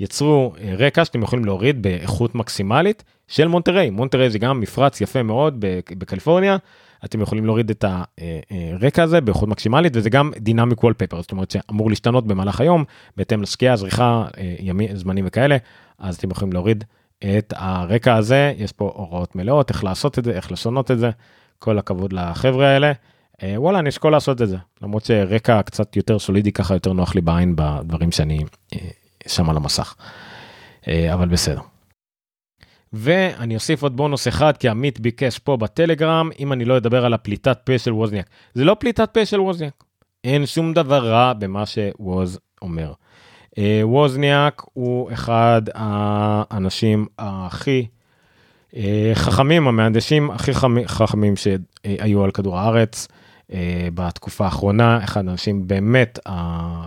[0.00, 3.90] יצרו אה, רקע שאתם יכולים להוריד באיכות מקסימלית של מונטריי.
[3.90, 5.56] מונטריי זה גם מפרץ יפה מאוד
[5.98, 6.56] בקליפורניה,
[7.04, 7.84] אתם יכולים להוריד את
[8.50, 12.84] הרקע הזה באיכות מקסימלית וזה גם dynamic wallpaper, זאת אומרת שאמור להשתנות במהלך היום
[13.16, 15.56] בהתאם לשקיעה, זריחה, אה, ימים, זמנים וכאלה,
[15.98, 16.84] אז אתם יכולים להוריד
[17.38, 21.10] את הרקע הזה, יש פה הוראות מלאות איך לעשות את זה, איך לשנות את זה,
[21.58, 22.92] כל הכבוד לחבר'ה האלה.
[23.42, 27.14] אה, וואלה, אני אשקול לעשות את זה, למרות שרקע קצת יותר סולידי ככה יותר נוח
[27.14, 28.38] לי בעין בדברים שאני
[29.26, 29.94] שם על המסך.
[30.86, 31.60] אבל בסדר.
[32.92, 37.14] ואני אוסיף עוד בונוס אחד כי עמית ביקש פה בטלגרם אם אני לא אדבר על
[37.14, 38.26] הפליטת פה של ווזניאק.
[38.54, 39.84] זה לא פליטת פה של ווזניאק.
[40.24, 42.92] אין שום דבר רע במה שווז אומר.
[43.58, 47.86] אה, ווזניאק הוא אחד האנשים הכי
[48.76, 50.52] אה, חכמים, המהנדשים הכי
[50.86, 53.08] חכמים שהיו על כדור הארץ
[53.52, 56.18] אה, בתקופה האחרונה, אחד האנשים באמת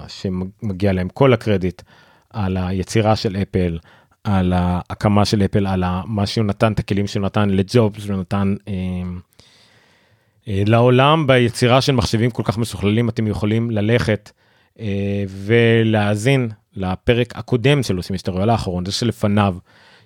[0.08, 1.82] שמגיע להם כל הקרדיט
[2.30, 3.78] על היצירה של אפל,
[4.24, 8.56] על ההקמה של אפל, על מה שהוא נתן, את הכלים שהוא נתן לג'ובס, הוא נתן
[8.68, 14.32] אה, לעולם ביצירה של מחשבים כל כך מסוכללים, אתם יכולים ללכת
[14.80, 19.56] אה, ולהאזין לפרק הקודם של עושים היסטוריה האחרון, זה שלפניו,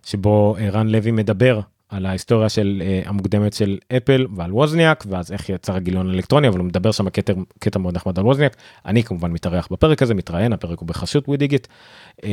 [0.05, 1.59] שבו רן לוי מדבר
[1.91, 6.59] על ההיסטוריה של אה, המוקדמת של אפל ועל ווזניאק ואז איך יצר הגיליון האלקטרוני אבל
[6.59, 10.53] הוא מדבר שם קטע, קטע מאוד נחמד על ווזניאק אני כמובן מתארח בפרק הזה מתראיין
[10.53, 11.67] הפרק הוא בחסות ווידיגיט.
[12.17, 12.23] אה,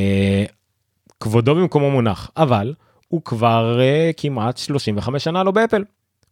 [1.20, 2.74] כבודו במקומו מונח, אבל
[3.08, 5.84] הוא כבר אה, כמעט 35 שנה לא באפל.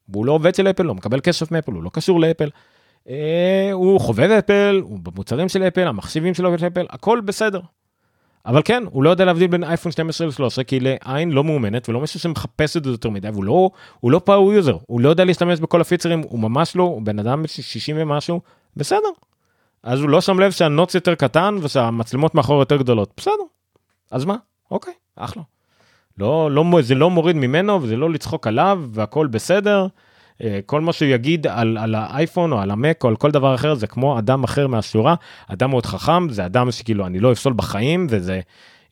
[0.08, 2.48] והוא לא עובד של אפל, לא מקבל כסף מאפל, הוא לא קשור לאפל.
[3.04, 3.10] אה,
[3.72, 7.60] הוא חובב אפל, הוא במוצרים של אפל, המחשבים שלו של אפל, הכל בסדר.
[8.46, 12.00] אבל כן, הוא לא יודע להבדיל בין אייפון 12 ל-13, כי לעין לא מאומנת ולא
[12.00, 13.70] מישהו שמחפש את זה יותר מדי, והוא לא,
[14.00, 17.18] הוא לא power user, הוא לא יודע להשתמש בכל הפיצ'רים, הוא ממש לא, הוא בן
[17.18, 18.40] אדם 60 ומשהו,
[18.76, 19.08] בסדר.
[19.82, 23.32] אז הוא לא שם לב שה notch יותר קטן ושהמצלמות מאחור יותר גדולות, בסדר.
[24.10, 24.36] אז מה?
[24.70, 25.42] אוקיי, אחלה.
[26.18, 29.86] לא, לא, זה לא מוריד ממנו וזה לא לצחוק עליו והכל בסדר.
[30.42, 33.54] אה, כל מה שהוא יגיד על, על האייפון או על המק או על כל דבר
[33.54, 35.14] אחר זה כמו אדם אחר מהשורה,
[35.46, 38.40] אדם מאוד חכם, זה אדם שכאילו אני לא אפסול בחיים וזה,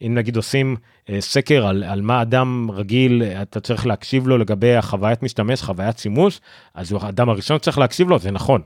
[0.02, 0.76] אם נגיד עושים
[1.10, 5.98] אה, סקר על, על מה אדם רגיל, אתה צריך להקשיב לו לגבי החוויית משתמש, חוויית
[5.98, 6.40] שימוש,
[6.74, 8.60] אז הוא האדם הראשון שצריך להקשיב לו, זה נכון,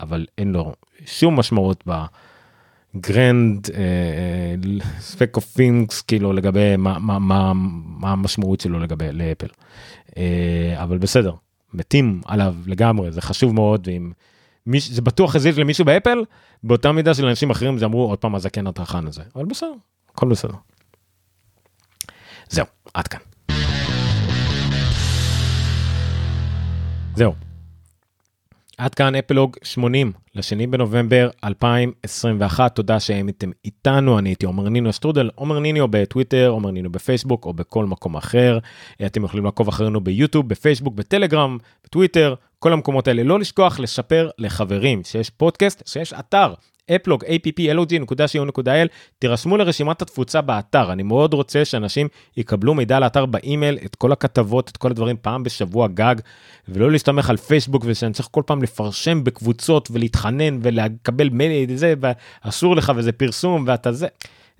[0.00, 0.72] אבל אין לו
[1.06, 2.04] שום משמעות ב...
[2.96, 3.70] grand
[4.98, 7.52] scheme of things כאילו לגבי מה, מה, מה,
[7.98, 9.46] מה המשמעות שלו לגבי לאפל.
[10.16, 11.32] אה, אבל בסדר,
[11.74, 14.12] מתים עליו לגמרי, זה חשוב מאוד, ואם
[14.66, 16.24] מיש, זה בטוח הזיז למישהו באפל,
[16.62, 19.72] באותה מידה של אנשים אחרים זה אמרו עוד פעם הזקן הטרחן הזה, אבל בסדר,
[20.10, 20.54] הכל בסדר.
[22.48, 23.20] זהו, עד כאן.
[27.16, 27.34] זהו,
[28.78, 34.18] עד כאן אפלוג 80 לשני בנובמבר 2021 תודה שהייתם איתנו.
[34.18, 35.30] אני הייתי עומר נינו שטרודל.
[35.34, 38.58] עומר נינו בטוויטר עומר נינו בפייסבוק או בכל מקום אחר.
[39.06, 43.22] אתם יכולים לעקוב אחרינו ביוטיוב בפייסבוק בטלגרם בטוויטר כל המקומות האלה.
[43.22, 45.04] לא לשכוח לשפר לחברים.
[45.04, 46.54] שיש פודקאסט שיש אתר
[46.90, 50.92] אפלוג applog.co.il תירשמו לרשימת התפוצה באתר.
[50.92, 55.42] אני מאוד רוצה שאנשים יקבלו מידע לאתר באימייל את כל הכתבות את כל הדברים פעם
[55.42, 56.14] בשבוע גג
[56.68, 61.94] ולא להסתמך על פייסבוק ושאני צריך כל פעם לפרשם בקבוצות ולהתחנן ולקבל מייל זה
[62.44, 64.06] ואסור לך וזה פרסום ואתה זה.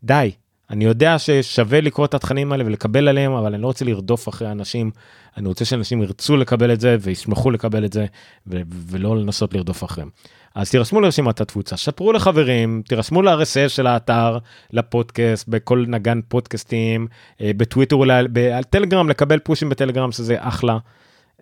[0.04, 0.30] די
[0.70, 4.50] אני יודע ששווה לקרוא את התכנים האלה ולקבל עליהם אבל אני לא רוצה לרדוף אחרי
[4.50, 4.90] אנשים
[5.36, 8.06] אני רוצה שאנשים ירצו לקבל את זה וישמחו לקבל את זה
[8.46, 10.10] ו- ולא לנסות לרדוף אחריהם.
[10.54, 14.38] אז תירשמו לרשימת התפוצה, שפרו לחברים, תירשמו ל-RSS של האתר,
[14.72, 17.06] לפודקאסט, בכל נגן פודקאסטים,
[17.40, 20.78] אה, בטוויטר אולי, בטלגרם, לקבל פושים בטלגרם שזה אחלה.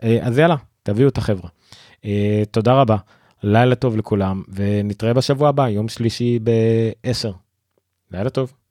[0.03, 1.51] אה, אז יאללה, תביאו את החברה.
[2.05, 2.97] אה, תודה רבה,
[3.43, 7.33] לילה טוב לכולם, ונתראה בשבוע הבא, יום שלישי ב-10.
[8.11, 8.62] לילה טוב.